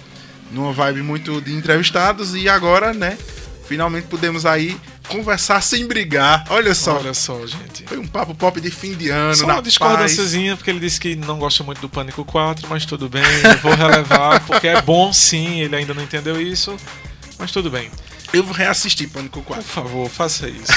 numa 0.51 0.71
vibe 0.71 1.01
muito 1.01 1.41
de 1.41 1.53
entrevistados 1.53 2.35
e 2.35 2.47
agora, 2.47 2.93
né? 2.93 3.17
Finalmente 3.67 4.07
podemos 4.07 4.45
aí 4.45 4.79
conversar 5.07 5.61
sem 5.61 5.87
brigar. 5.87 6.45
Olha 6.49 6.73
só. 6.73 6.97
Olha 6.97 7.13
só, 7.13 7.45
gente. 7.45 7.83
Foi 7.85 7.97
um 7.97 8.07
papo 8.07 8.33
pop 8.33 8.59
de 8.59 8.71
fim 8.71 8.93
de 8.95 9.09
ano. 9.09 9.35
Só 9.35 9.45
uma 9.45 9.61
discordânciazinha, 9.61 10.55
porque 10.55 10.69
ele 10.69 10.79
disse 10.79 10.99
que 10.99 11.15
não 11.15 11.37
gosta 11.37 11.63
muito 11.63 11.81
do 11.81 11.89
Pânico 11.89 12.23
4, 12.25 12.67
mas 12.69 12.85
tudo 12.85 13.09
bem, 13.09 13.23
eu 13.43 13.57
vou 13.59 13.73
relevar, 13.75 14.39
porque 14.47 14.67
é 14.67 14.81
bom 14.81 15.11
sim, 15.13 15.61
ele 15.61 15.75
ainda 15.75 15.93
não 15.93 16.03
entendeu 16.03 16.41
isso, 16.41 16.75
mas 17.37 17.51
tudo 17.51 17.69
bem. 17.69 17.89
Eu 18.33 18.43
vou 18.43 18.53
reassistir 18.53 19.09
Pânico 19.09 19.41
4. 19.43 19.63
Por 19.63 19.69
favor, 19.69 20.09
faça 20.09 20.49
isso. 20.49 20.71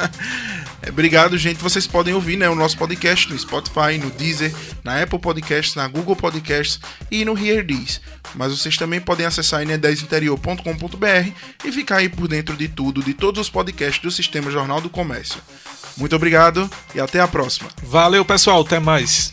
Obrigado, 0.88 1.36
gente. 1.36 1.58
Vocês 1.58 1.86
podem 1.86 2.14
ouvir 2.14 2.36
né, 2.36 2.48
o 2.48 2.54
nosso 2.54 2.76
podcast 2.76 3.30
no 3.30 3.38
Spotify, 3.38 3.98
no 3.98 4.10
Deezer, 4.10 4.54
na 4.82 5.02
Apple 5.02 5.18
Podcasts, 5.18 5.74
na 5.74 5.86
Google 5.86 6.16
Podcasts 6.16 6.80
e 7.10 7.24
no 7.24 7.36
Here 7.36 7.62
This. 7.64 8.00
Mas 8.34 8.56
vocês 8.56 8.76
também 8.76 9.00
podem 9.00 9.26
acessar 9.26 9.62
ine10interior.com.br 9.62 11.32
e 11.64 11.72
ficar 11.72 11.96
aí 11.96 12.08
por 12.08 12.28
dentro 12.28 12.56
de 12.56 12.68
tudo, 12.68 13.02
de 13.02 13.14
todos 13.14 13.40
os 13.40 13.50
podcasts 13.50 14.02
do 14.02 14.10
Sistema 14.10 14.50
Jornal 14.50 14.80
do 14.80 14.88
Comércio. 14.88 15.40
Muito 15.96 16.16
obrigado 16.16 16.70
e 16.94 17.00
até 17.00 17.20
a 17.20 17.28
próxima. 17.28 17.68
Valeu, 17.82 18.24
pessoal. 18.24 18.62
Até 18.62 18.78
mais. 18.78 19.32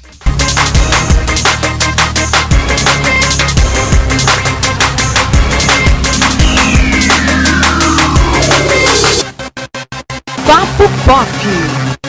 Papo 10.47 10.87
Pop. 11.05 12.06